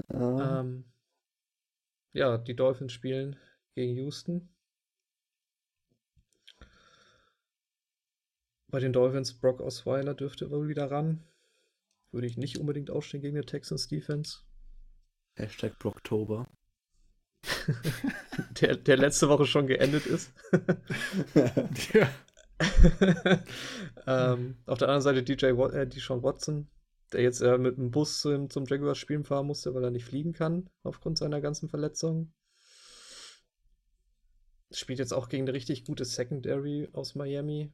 [0.08, 0.84] Ah, Ähm,
[2.16, 3.36] ja, die Dolphins spielen
[3.74, 4.48] gegen Houston.
[8.68, 11.22] Bei den Dolphins, Brock Osweiler dürfte wohl wieder ran.
[12.10, 14.40] Würde ich nicht unbedingt aufstehen gegen die Texans Defense.
[15.34, 16.48] Hashtag Brocktober.
[18.60, 20.32] der, der letzte Woche schon geendet ist.
[21.92, 22.10] ja.
[24.06, 26.68] ähm, auf der anderen Seite DJ Wat äh, Deshaun Watson,
[27.16, 30.04] der jetzt äh, mit dem Bus zum, zum Jaguars spielen fahren musste, weil er nicht
[30.04, 32.34] fliegen kann, aufgrund seiner ganzen Verletzungen.
[34.70, 37.72] Spielt jetzt auch gegen eine richtig gute Secondary aus Miami.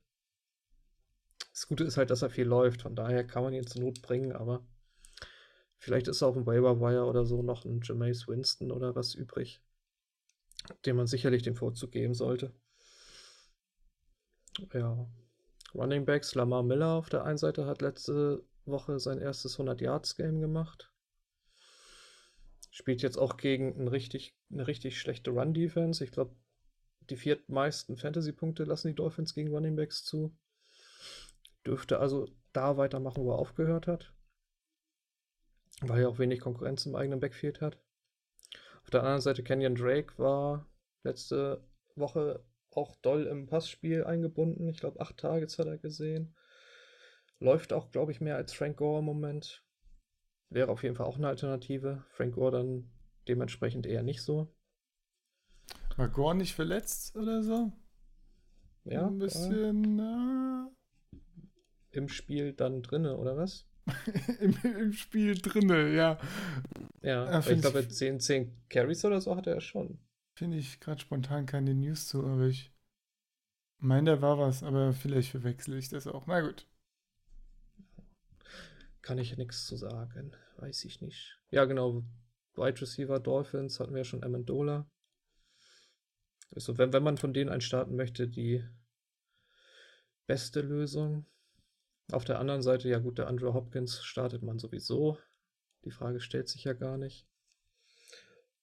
[1.52, 4.00] Das Gute ist halt, dass er viel läuft, von daher kann man ihn zur Not
[4.00, 4.64] bringen, aber
[5.78, 9.60] vielleicht ist auf dem Waiver Wire oder so noch ein Jameis Winston oder was übrig,
[10.86, 12.54] dem man sicherlich den Vorzug geben sollte.
[14.72, 15.04] Ja.
[15.74, 20.90] Running Backs, Lamar Miller auf der einen Seite hat letzte Woche sein erstes 100-Yards-Game gemacht.
[22.70, 26.02] Spielt jetzt auch gegen ein richtig, eine richtig schlechte Run-Defense.
[26.02, 26.34] Ich glaube,
[27.10, 30.36] die viertmeisten Fantasy-Punkte lassen die Dolphins gegen Running Backs zu.
[31.66, 34.12] Dürfte also da weitermachen, wo er aufgehört hat.
[35.80, 37.78] Weil er auch wenig Konkurrenz im eigenen Backfield hat.
[38.82, 40.66] Auf der anderen Seite, Kenyon Drake war
[41.02, 44.68] letzte Woche auch doll im Passspiel eingebunden.
[44.68, 46.34] Ich glaube, acht Targets hat er gesehen.
[47.42, 49.64] Läuft auch, glaube ich, mehr als Frank Gore im Moment.
[50.48, 52.04] Wäre auf jeden Fall auch eine Alternative.
[52.10, 52.92] Frank Gore dann
[53.26, 54.54] dementsprechend eher nicht so.
[55.96, 57.72] War Gore nicht verletzt oder so?
[58.84, 59.08] Ja.
[59.08, 59.98] Ein bisschen.
[59.98, 61.96] Äh...
[61.96, 63.66] Im Spiel dann drinne, oder was?
[64.40, 66.18] Im, Im, Spiel drinne, ja.
[67.02, 69.98] Ja, ja ich glaube, 10, 10 Carries oder so hatte er schon.
[70.36, 72.72] Finde ich gerade spontan keine News zu, aber ich
[73.78, 76.28] meine, da war was, aber vielleicht verwechsel ich das auch.
[76.28, 76.68] Na gut.
[79.02, 80.34] Kann ich nichts zu sagen.
[80.56, 81.38] Weiß ich nicht.
[81.50, 82.04] Ja, genau.
[82.54, 84.88] Wide Receiver Dolphins hatten wir schon Amendola.
[86.54, 88.64] Also, wenn, wenn man von denen einen starten möchte, die
[90.26, 91.26] beste Lösung.
[92.10, 95.18] Auf der anderen Seite, ja gut, der Andrew Hopkins startet man sowieso.
[95.84, 97.26] Die Frage stellt sich ja gar nicht.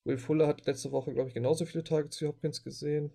[0.03, 3.11] Will Fuller hat letzte Woche, glaube ich, genauso viele Targets wie Hopkins gesehen.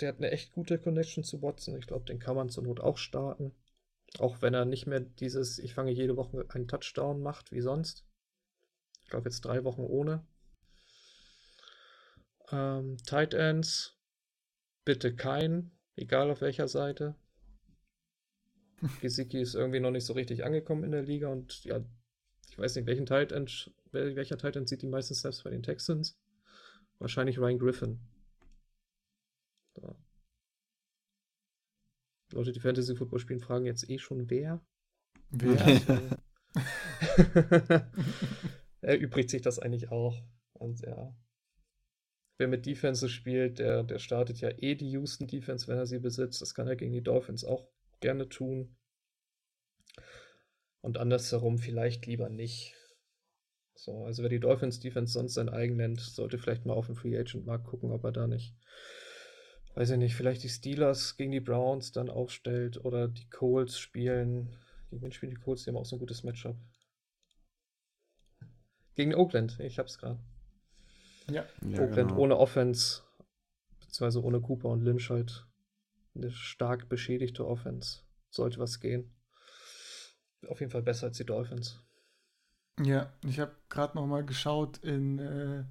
[0.00, 1.76] Der hat eine echt gute Connection zu Watson.
[1.76, 3.54] Ich glaube, den kann man zur Not auch starten.
[4.18, 8.04] Auch wenn er nicht mehr dieses, ich fange jede Woche einen Touchdown macht wie sonst.
[9.04, 10.26] Ich glaube, jetzt drei Wochen ohne.
[12.50, 13.96] Ähm, Tight Ends,
[14.84, 17.14] bitte kein, egal auf welcher Seite.
[19.00, 21.84] Gesicki ist irgendwie noch nicht so richtig angekommen in der Liga und ja,
[22.48, 25.62] ich weiß nicht, welchen Tight End, welcher Tight End sieht die meisten Snaps bei den
[25.62, 26.18] Texans?
[26.98, 28.00] Wahrscheinlich Ryan Griffin.
[29.74, 29.96] So.
[32.32, 34.60] Leute, die Fantasy Football spielen, fragen jetzt eh schon wer.
[35.30, 36.20] Wer?
[38.80, 40.22] Erübrigt sich das eigentlich auch.
[40.52, 41.16] Und ja.
[42.38, 45.98] Wer mit Defense spielt, der, der startet ja eh die Houston Defense, wenn er sie
[45.98, 46.40] besitzt.
[46.40, 47.68] Das kann er gegen die Dolphins auch
[48.00, 48.76] gerne tun.
[50.80, 52.74] Und andersherum vielleicht lieber nicht.
[53.74, 56.96] So, also wer die Dolphins Defense sonst sein eigen nennt, sollte vielleicht mal auf den
[56.96, 58.56] Free Agent Markt gucken, ob er da nicht,
[59.78, 64.56] weiß ich nicht, vielleicht die Steelers gegen die Browns dann aufstellt oder die Colts spielen.
[64.90, 65.62] Gegen wen spielen die Colts?
[65.62, 66.56] Die haben auch so ein gutes Matchup.
[68.96, 70.18] Gegen Oakland, ich hab's gerade.
[71.30, 71.44] Ja.
[71.62, 72.22] ja Oakland genau.
[72.22, 73.02] ohne Offense,
[73.78, 75.46] beziehungsweise ohne Cooper und Lynch halt
[76.16, 78.00] eine stark beschädigte Offense.
[78.30, 79.14] Sollte was gehen.
[80.48, 81.80] Auf jeden Fall besser als die Dolphins.
[82.82, 85.64] Ja, ich habe gerade noch mal geschaut in äh,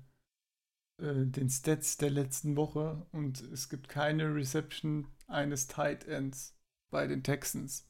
[0.99, 6.57] äh, den Stats der letzten Woche und es gibt keine Reception eines Tight Ends
[6.89, 7.89] bei den Texans.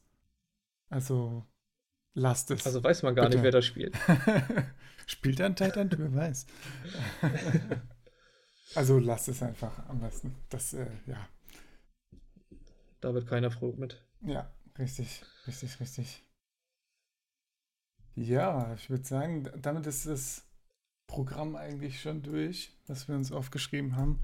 [0.90, 1.46] Also
[2.14, 2.66] lasst es.
[2.66, 3.38] Also weiß man gar Bitte.
[3.38, 3.96] nicht, wer da spielt.
[5.06, 5.98] Spielt er ein Tight End?
[5.98, 6.46] Wer weiß.
[8.74, 10.36] also lasst es einfach am besten.
[10.50, 11.28] Das, äh, ja.
[13.00, 14.04] Da wird keiner froh mit.
[14.20, 16.24] Ja, richtig, richtig, richtig.
[18.16, 20.47] Ja, ich würde sagen, damit ist das
[21.08, 24.20] Programm eigentlich schon durch, was wir uns aufgeschrieben haben.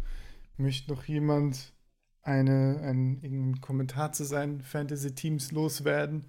[0.57, 1.73] Möchte noch jemand
[2.23, 6.27] eine, einen, irgendeinen Kommentar zu seinen Fantasy-Teams loswerden?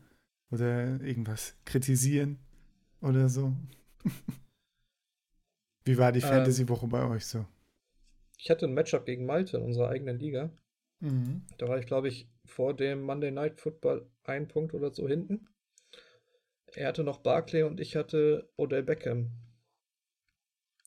[0.51, 2.39] Oder irgendwas kritisieren?
[3.01, 3.53] Oder so?
[5.85, 6.29] Wie war die Ähm.
[6.29, 7.45] Fantasy-Woche bei euch so?
[8.37, 10.49] Ich hatte ein Matchup gegen Malte in unserer eigenen Liga.
[11.01, 11.41] Mhm.
[11.57, 15.49] Da war ich, glaube ich, vor dem Monday Night Football ein Punkt oder so hinten.
[16.75, 19.31] Er hatte noch Barclay und ich hatte Odell Beckham.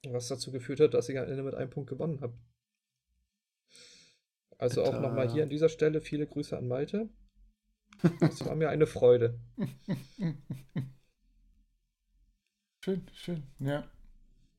[0.07, 2.39] Was dazu geführt hat, dass ich am Ende mit einem Punkt gewonnen habe.
[4.59, 5.01] Also auch Alter.
[5.01, 7.09] nochmal hier an dieser Stelle viele Grüße an Malte.
[8.21, 9.41] Es war mir eine Freude.
[12.85, 13.91] Schön, schön, ja.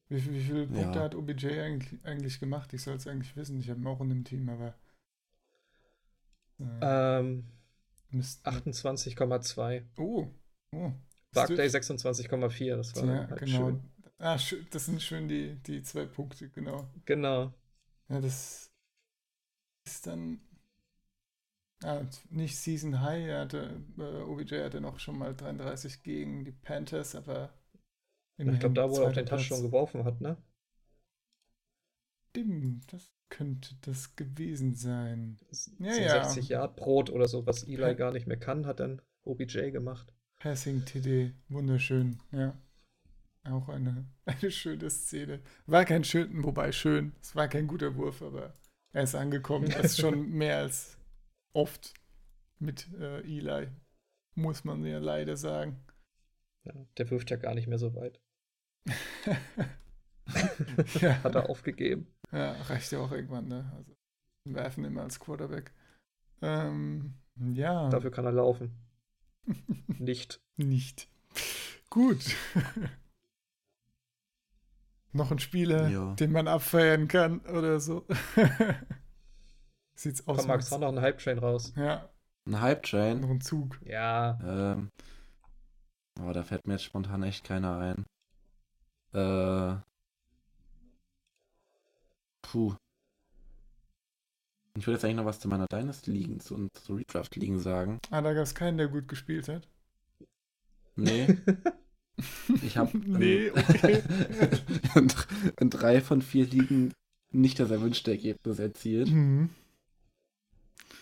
[0.09, 1.03] Wie, viel- wie viele Punkte Ja.
[1.05, 2.73] hat OBJ eigentlich, eigentlich gemacht?
[2.73, 3.59] Ich soll es eigentlich wissen.
[3.59, 4.75] Ich habe ihn auch in dem Team, aber.
[6.59, 7.45] Äh, Ähm,
[8.09, 8.47] müssten.
[8.49, 9.85] 28,2.
[9.97, 10.27] Oh,
[10.75, 10.91] oh.
[11.33, 12.75] Barclay 26,4.
[12.75, 13.57] Das war Ja, halt genau.
[13.69, 13.83] schön.
[14.19, 14.37] Ah,
[14.71, 16.89] das sind schön die, die zwei Punkte, genau.
[17.05, 17.53] Genau.
[18.09, 18.69] Ja, das
[19.85, 20.41] ist dann
[21.83, 23.27] ah, nicht Season High.
[23.27, 27.53] Er hatte, äh, OBJ hatte noch schon mal 33 gegen die Panthers, aber
[28.37, 30.37] Ich glaube, da, wo er auch den Touchdown geworfen hat, ne?
[32.29, 35.37] Stimmt, das könnte das gewesen sein.
[35.79, 36.23] Ja, ja.
[36.25, 40.13] 60 Yard Brot oder so, was Eli gar nicht mehr kann, hat dann OBJ gemacht.
[40.39, 42.57] Passing TD, wunderschön, ja.
[43.43, 45.41] Auch eine, eine schöne Szene.
[45.65, 48.53] War kein schön, wobei schön, es war kein guter Wurf, aber
[48.91, 49.69] er ist angekommen.
[49.69, 50.97] Das ist schon mehr als
[51.53, 51.93] oft
[52.59, 53.69] mit äh, Eli,
[54.35, 55.79] muss man ja leider sagen.
[56.65, 58.19] Ja, der wirft ja gar nicht mehr so weit.
[60.99, 62.07] ja, Hat er aufgegeben.
[62.31, 63.71] ja, reicht ja auch irgendwann, ne?
[63.75, 63.95] Also
[64.45, 65.71] werfen immer als Quarterback.
[66.41, 67.13] Ähm,
[67.53, 68.71] ja, Dafür kann er laufen.
[69.87, 70.41] Nicht.
[70.57, 71.07] nicht.
[71.89, 72.35] Gut.
[75.11, 76.13] Noch ein Spieler, Ja.
[76.15, 78.05] den man abfeiern kann oder so.
[79.95, 80.37] Sieht's aus.
[80.39, 81.73] Komm, Max, hau noch einen Hype-Train raus.
[81.75, 82.09] Ja,
[82.47, 83.19] Ein Hype-Train.
[83.21, 83.79] noch ein Zug.
[83.83, 84.89] Ja, Ähm,
[86.21, 88.05] oh, da fällt mir jetzt spontan echt keiner ein.
[89.13, 89.75] Äh,
[92.43, 92.75] puh.
[94.77, 97.99] Ich würde jetzt eigentlich noch was zu meiner Dynasty-Ligen zu- und zu Redraft-Ligen sagen.
[98.11, 99.67] Ah, da gab es keinen, der gut gespielt hat.
[100.95, 101.27] Nee.
[102.61, 104.03] Ich habe Nee, okay.
[105.59, 106.93] in, drei von vier Ligen
[107.31, 109.09] nicht das erwünschte Ergebnis erzielt.
[109.09, 109.49] Mhm.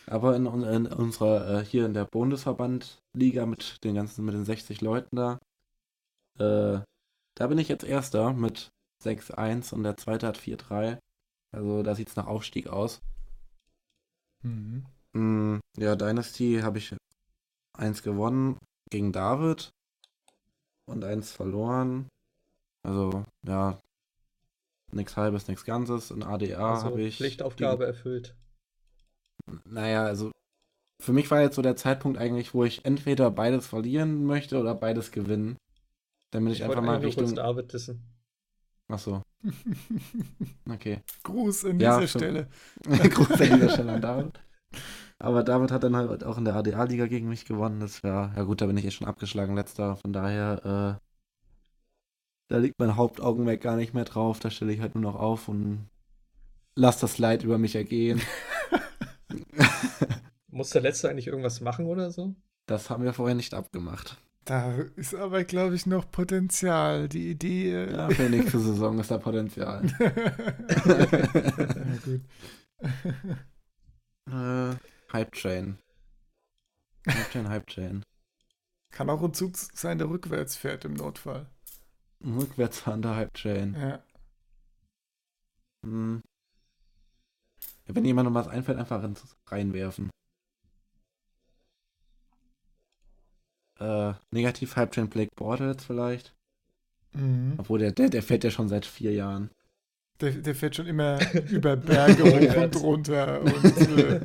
[0.06, 4.82] Aber in, in unserer, äh, hier in der Bundesverband-Liga mit den ganzen, mit den 60
[4.82, 5.40] Leuten da,
[6.40, 6.82] äh,
[7.36, 8.70] da bin ich jetzt Erster mit
[9.04, 10.98] 6-1 und der zweite hat 4-3.
[11.52, 13.02] Also da sieht es nach Aufstieg aus.
[14.44, 14.86] Mhm.
[15.14, 16.96] Mm, ja, Dynasty habe ich
[17.74, 18.58] eins gewonnen
[18.90, 19.72] gegen David
[20.88, 22.08] und eins verloren.
[22.84, 23.80] Also, ja,
[24.92, 26.12] nichts halbes, nichts Ganzes.
[26.12, 27.18] In ADA also habe ich.
[27.18, 28.36] Pflichtaufgabe erfüllt.
[29.66, 30.32] Naja, also
[31.00, 34.74] für mich war jetzt so der Zeitpunkt eigentlich, wo ich entweder beides verlieren möchte oder
[34.74, 35.58] beides gewinnen.
[36.32, 37.36] Damit ich, Ich einfach mal nur kurz Richtung.
[37.36, 38.04] David dissen.
[38.90, 39.22] Achso,
[40.70, 41.02] okay.
[41.24, 42.20] Gruß an Ja, dieser.
[42.20, 42.48] Stelle.
[42.86, 44.40] Großer dieser Stelle an David.
[45.20, 47.80] Aber David hat dann halt auch in der ADA-Liga gegen mich gewonnen.
[47.80, 49.96] Das wäre, ja gut, da bin ich jetzt schon abgeschlagen letzter.
[49.96, 51.02] Von daher, äh,
[52.50, 54.40] da liegt mein Hauptaugenmerk gar nicht mehr drauf.
[54.40, 55.90] Da stelle ich halt nur noch auf und
[56.76, 58.22] lass das Leid über mich ergehen.
[60.50, 62.36] Muss der Letzte eigentlich irgendwas machen oder so?
[62.68, 64.18] Das haben wir vorher nicht abgemacht.
[64.46, 67.10] Da ist aber, glaube ich, noch Potenzial.
[67.10, 67.74] Die Idee.
[67.74, 69.84] äh, Ja, für die nächste Saison ist da Potenzial.
[70.00, 71.06] ja,
[72.06, 72.22] gut.
[74.30, 74.76] Äh,
[75.12, 75.80] Hype Train.
[77.08, 78.04] Hype Train, Hype Train.
[78.92, 81.48] Kann auch ein Zug sein, der rückwärts fährt im Notfall.
[82.24, 83.76] Rückwärts fahrender Hype Train.
[83.76, 84.04] Ja.
[85.86, 86.22] Hm.
[87.88, 89.08] Ja, wenn jemandem was einfällt, einfach
[89.48, 90.10] reinwerfen.
[93.80, 96.36] Äh, negativ Hype Train Blake Bortles vielleicht.
[97.14, 97.56] Mhm.
[97.58, 99.52] Obwohl der, der, der fährt ja schon seit vier Jahren.
[100.22, 104.22] Der, der fährt schon immer über Berge hoch und runter und äh,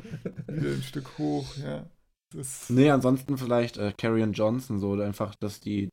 [0.49, 1.87] wieder ein Stück hoch, ja.
[2.35, 5.91] Das, Nee, ansonsten vielleicht äh, Carrion Johnson, so oder einfach, dass die,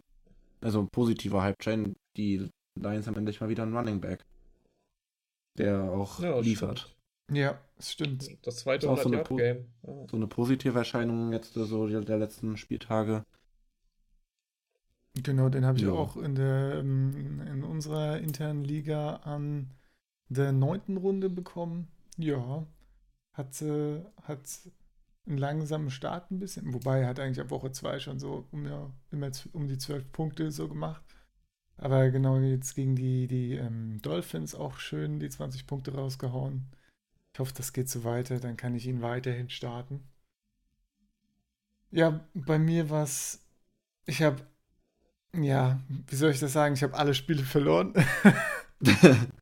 [0.62, 2.48] also ein positiver Hype Train, die
[2.80, 4.24] Lions haben endlich mal wieder einen Running Back.
[5.58, 6.96] Der auch Ja, liefert.
[7.32, 8.30] ja, es stimmt.
[8.44, 9.66] Das zweite Ist auch so eine 100-Yard-Game.
[9.86, 10.08] Ja.
[10.10, 13.26] So eine positive Erscheinung jetzt so der, der letzten Spieltage.
[15.22, 15.92] Genau, den habe ich Ja.
[15.92, 19.72] auch in der ähm, in unserer internen Liga an
[20.30, 21.88] der neunten Runde bekommen.
[22.18, 22.66] Ja,
[23.34, 24.40] hat, äh, hat
[25.28, 28.66] einen langsamen Start ein bisschen, wobei er hat eigentlich ab Woche zwei schon so um,
[28.66, 31.04] ja, immer um die zwölf Punkte so gemacht.
[31.78, 36.66] Aber genau jetzt gegen die, die ähm, Dolphins auch schön die 20 Punkte rausgehauen.
[37.34, 40.04] Ich hoffe, das geht so weiter, dann kann ich ihn weiterhin starten.
[41.92, 43.42] Ja, bei mir war es,
[44.06, 44.42] ich habe
[45.36, 46.74] ja, wie soll ich das sagen?
[46.74, 47.94] Ich habe alle Spiele verloren.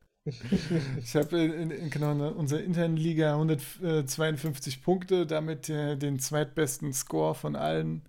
[0.98, 6.92] ich habe in, in, genau in unserer internen Liga 152 Punkte, damit äh, den zweitbesten
[6.92, 8.02] Score von allen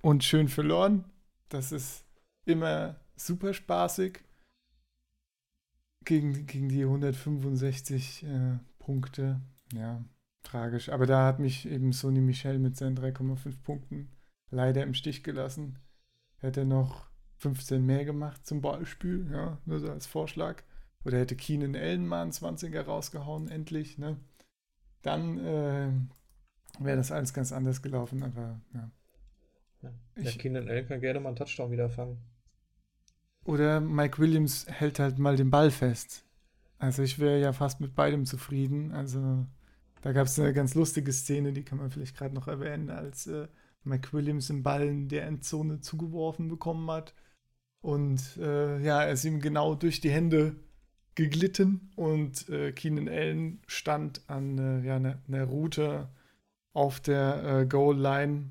[0.00, 1.04] und schön verloren.
[1.48, 2.04] Das ist
[2.44, 4.20] immer super spaßig.
[6.04, 9.40] Gegen, gegen die 165 äh, Punkte.
[9.72, 10.04] Ja,
[10.42, 10.88] tragisch.
[10.88, 14.10] Aber da hat mich eben Sony Michel mit seinen 3,5 Punkten
[14.50, 15.78] leider im Stich gelassen
[16.42, 17.06] hätte noch
[17.38, 20.62] 15 mehr gemacht zum Beispiel, ja, nur so als Vorschlag.
[21.04, 24.18] Oder hätte Keenan Allen mal einen 20er rausgehauen, endlich, ne?
[25.02, 25.90] Dann äh,
[26.80, 28.90] wäre das alles ganz anders gelaufen, aber ja.
[30.22, 32.18] Ja, Ich- Keenan Allen kann gerne mal einen Touchdown wieder fangen.
[33.44, 36.24] Oder Mike Williams hält halt mal den Ball fest.
[36.78, 38.92] Also ich wäre ja fast mit beidem zufrieden.
[38.92, 39.46] Also
[40.02, 43.26] da gab es eine ganz lustige Szene, die kann man vielleicht gerade noch erwähnen, als
[43.26, 43.48] äh,
[43.84, 47.14] Mike Williams den Ball in der Endzone zugeworfen bekommen hat.
[47.82, 50.56] Und äh, ja, er ist ihm genau durch die Hände
[51.14, 56.08] geglitten und äh, Keenan Allen stand an äh, ja, einer einer Route
[56.72, 58.50] auf der äh, Goal-Line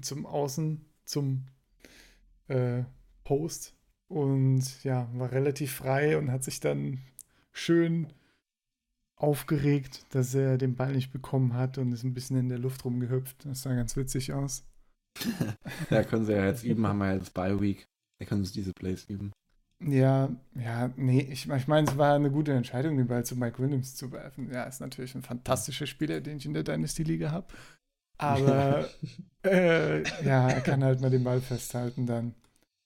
[0.00, 1.46] zum Außen, zum
[2.48, 2.82] äh,
[3.22, 3.76] Post
[4.08, 6.98] und ja, war relativ frei und hat sich dann
[7.52, 8.08] schön
[9.14, 12.84] aufgeregt, dass er den Ball nicht bekommen hat und ist ein bisschen in der Luft
[12.84, 13.44] rumgehüpft.
[13.44, 14.64] Das sah ganz witzig aus.
[15.90, 17.84] Ja, können sie ja jetzt üben, haben wir ja jetzt Bye Week.
[18.18, 19.32] Da können sie diese Plays üben.
[19.82, 23.58] Ja, ja, nee, ich, ich meine, es war eine gute Entscheidung, den Ball zu Mike
[23.58, 24.50] Williams zu werfen.
[24.52, 27.46] Ja, ist natürlich ein fantastischer Spieler, den ich in der Dynasty-Liga habe.
[28.18, 28.86] Aber
[29.44, 32.34] äh, ja, er kann halt mal den Ball festhalten dann.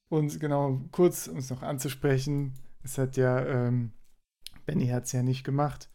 [0.09, 3.91] Und genau, kurz, um es noch anzusprechen, es hat ja, ähm,
[4.65, 5.91] Benny hat es ja nicht gemacht.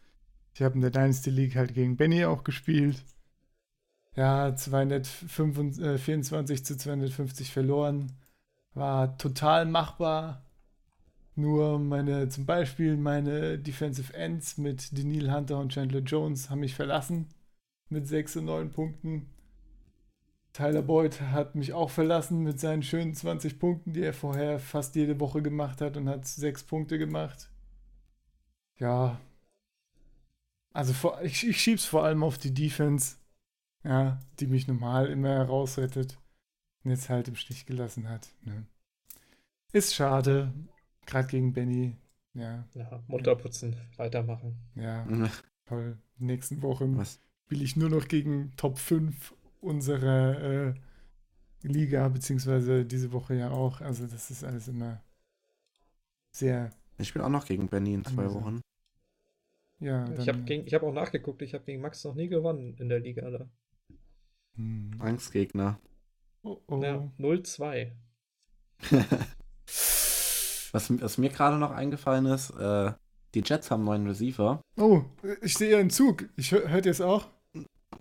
[0.52, 3.02] Ich habe in der Dynasty League halt gegen Benny auch gespielt.
[4.16, 8.12] Ja, 224 äh, zu 250 verloren.
[8.74, 10.44] War total machbar.
[11.40, 16.74] Nur meine, zum Beispiel meine Defensive Ends mit Daniil Hunter und Chandler Jones haben mich
[16.74, 17.28] verlassen
[17.88, 19.30] mit 6 und 9 Punkten.
[20.52, 24.96] Tyler Boyd hat mich auch verlassen mit seinen schönen 20 Punkten, die er vorher fast
[24.96, 27.48] jede Woche gemacht hat und hat 6 Punkte gemacht.
[28.78, 29.18] Ja.
[30.72, 33.16] Also vor, ich, ich schieb's vor allem auf die Defense,
[33.82, 36.18] ja, die mich normal immer herausrettet
[36.84, 38.28] und jetzt halt im Stich gelassen hat.
[38.42, 38.66] Ne.
[39.72, 40.52] Ist schade,
[41.10, 41.96] gerade gegen Benny.
[42.34, 44.56] Ja, Ja, Mutter putzen, weitermachen.
[44.76, 45.04] ja,
[45.66, 45.98] toll.
[46.18, 47.20] Nächsten Wochen Was?
[47.46, 50.74] spiele ich nur noch gegen Top 5 unserer äh,
[51.62, 53.80] Liga, beziehungsweise diese Woche ja auch.
[53.80, 55.02] Also das ist alles immer
[56.32, 58.32] sehr, Ich spiele auch noch gegen Benny in zwei.
[58.32, 58.60] Wochen.
[59.80, 60.04] ja.
[60.16, 63.00] Ich dann- habe hab auch nachgeguckt, ich habe gegen Max noch nie gewonnen in der
[63.00, 63.50] Liga da.
[64.56, 64.92] Hm.
[65.00, 65.80] Angstgegner.
[66.42, 66.82] Oh, oh.
[66.82, 67.92] Ja, 0-2.
[70.72, 72.92] Was, was mir gerade noch eingefallen ist, äh,
[73.34, 74.60] die Jets haben einen neuen Receiver.
[74.76, 75.02] oh,
[75.42, 76.28] ich sehe einen Zug.
[76.36, 77.26] Ich hör, hört ihr es auch?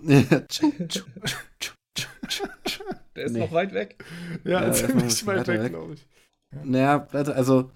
[3.16, 3.40] Der ist Nee.
[3.40, 4.04] noch weit weg.
[4.44, 5.72] Ja, Ja, ziemlich weit weg, weg.
[5.72, 6.06] glaube ich.
[6.64, 7.72] naja, warte, also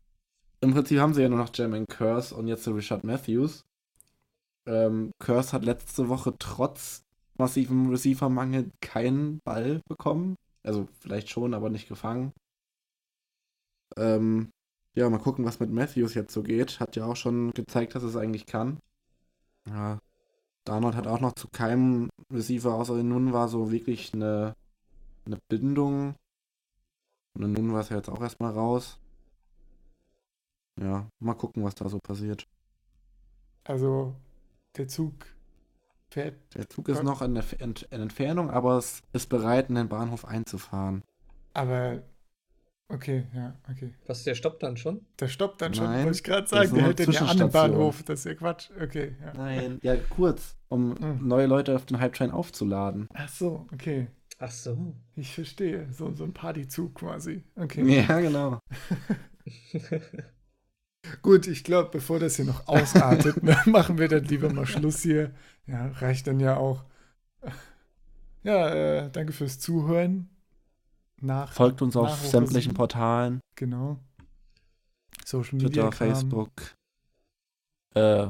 [0.62, 3.62] im Prinzip haben sie ja nur noch Jermaine Curse und jetzt so Richard Matthews.
[4.66, 7.02] Ähm, Curse hat letzte Woche trotz
[7.38, 10.36] massivem Receiver-Mangel keinen Ball bekommen.
[10.64, 12.32] Also vielleicht schon, aber nicht gefangen.
[13.98, 14.50] Ähm,
[14.96, 16.80] ja, mal gucken, was mit Matthews jetzt so geht.
[16.80, 18.80] Hat ja auch schon gezeigt, dass es eigentlich kann.
[19.68, 20.00] Ja,
[20.66, 24.56] Darnold hat auch noch zu keinem Receiver außer den Nun war so wirklich eine,
[25.26, 26.16] eine Bindung.
[27.34, 29.00] Und nun war es ja jetzt auch erstmal raus.
[30.80, 32.48] Ja, mal gucken, was da so passiert.
[33.64, 34.16] Also,
[34.78, 35.14] der Zug
[36.10, 36.36] fährt.
[36.56, 40.26] Der Zug ist noch in, der in Entfernung, aber es ist bereit, in den Bahnhof
[40.26, 41.04] einzufahren.
[41.54, 42.04] Aber.
[42.90, 43.94] Okay, ja, okay.
[44.06, 45.06] Was, der stoppt dann schon?
[45.20, 46.76] Der stoppt dann schon, Nein, wollte ich gerade das sagen.
[46.76, 47.72] Der hält den ja an den Zwischenstation.
[47.72, 48.04] Bahnhof.
[48.04, 48.70] Das ist ja Quatsch.
[48.80, 49.34] Okay, ja.
[49.36, 49.80] Nein.
[49.82, 51.28] Ja, kurz, um Hm.
[51.28, 53.08] neue Leute auf den Hype-Train aufzuladen.
[53.14, 54.08] Ach so, okay.
[54.38, 54.96] Ach so.
[55.16, 55.92] Ich verstehe.
[55.92, 57.44] So, so ein Partyzug quasi.
[57.56, 58.06] Okay.
[58.08, 58.60] Ja, genau.
[61.22, 65.02] Gut, ich glaube, bevor das hier noch ausartet, ne, machen wir dann lieber mal Schluss
[65.02, 65.32] hier.
[65.66, 66.84] Ja, reicht dann ja auch.
[68.44, 68.70] Ja,
[69.06, 70.30] äh, danke fürs Zuhören.
[71.24, 73.40] Nach, Folgt uns auf sämtlichen Portalen.
[73.56, 73.98] Genau.
[75.24, 75.84] Social Media.
[75.84, 75.92] Twitter.
[75.94, 76.52] Facebook.
[77.96, 78.28] Äh,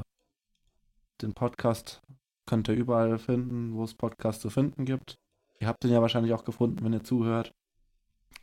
[1.20, 2.00] den Podcast
[2.46, 5.16] könnt ihr überall finden, wo es Podcasts zu finden gibt.
[5.58, 7.52] Ihr habt den ja wahrscheinlich auch gefunden, wenn ihr zuhört.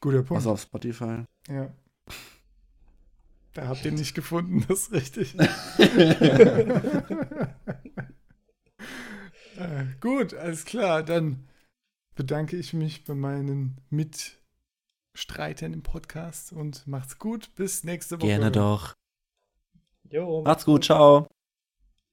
[0.01, 0.33] Guter Punkt.
[0.33, 1.23] Also auf Spotify.
[1.47, 1.73] Ja.
[3.53, 5.39] Da habt ihr nicht gefunden, das ist richtig.
[9.57, 11.03] äh, gut, alles klar.
[11.03, 11.47] Dann
[12.15, 13.77] bedanke ich mich bei meinen
[15.13, 17.53] streiten im Podcast und macht's gut.
[17.55, 18.27] Bis nächste Woche.
[18.27, 18.95] Gerne doch.
[20.09, 21.27] Jo, macht's gut, ciao.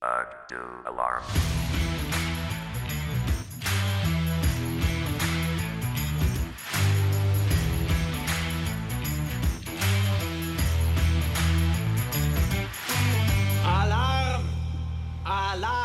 [0.00, 1.22] Alarm.
[13.64, 14.44] Alarm!
[15.24, 15.77] Alarm!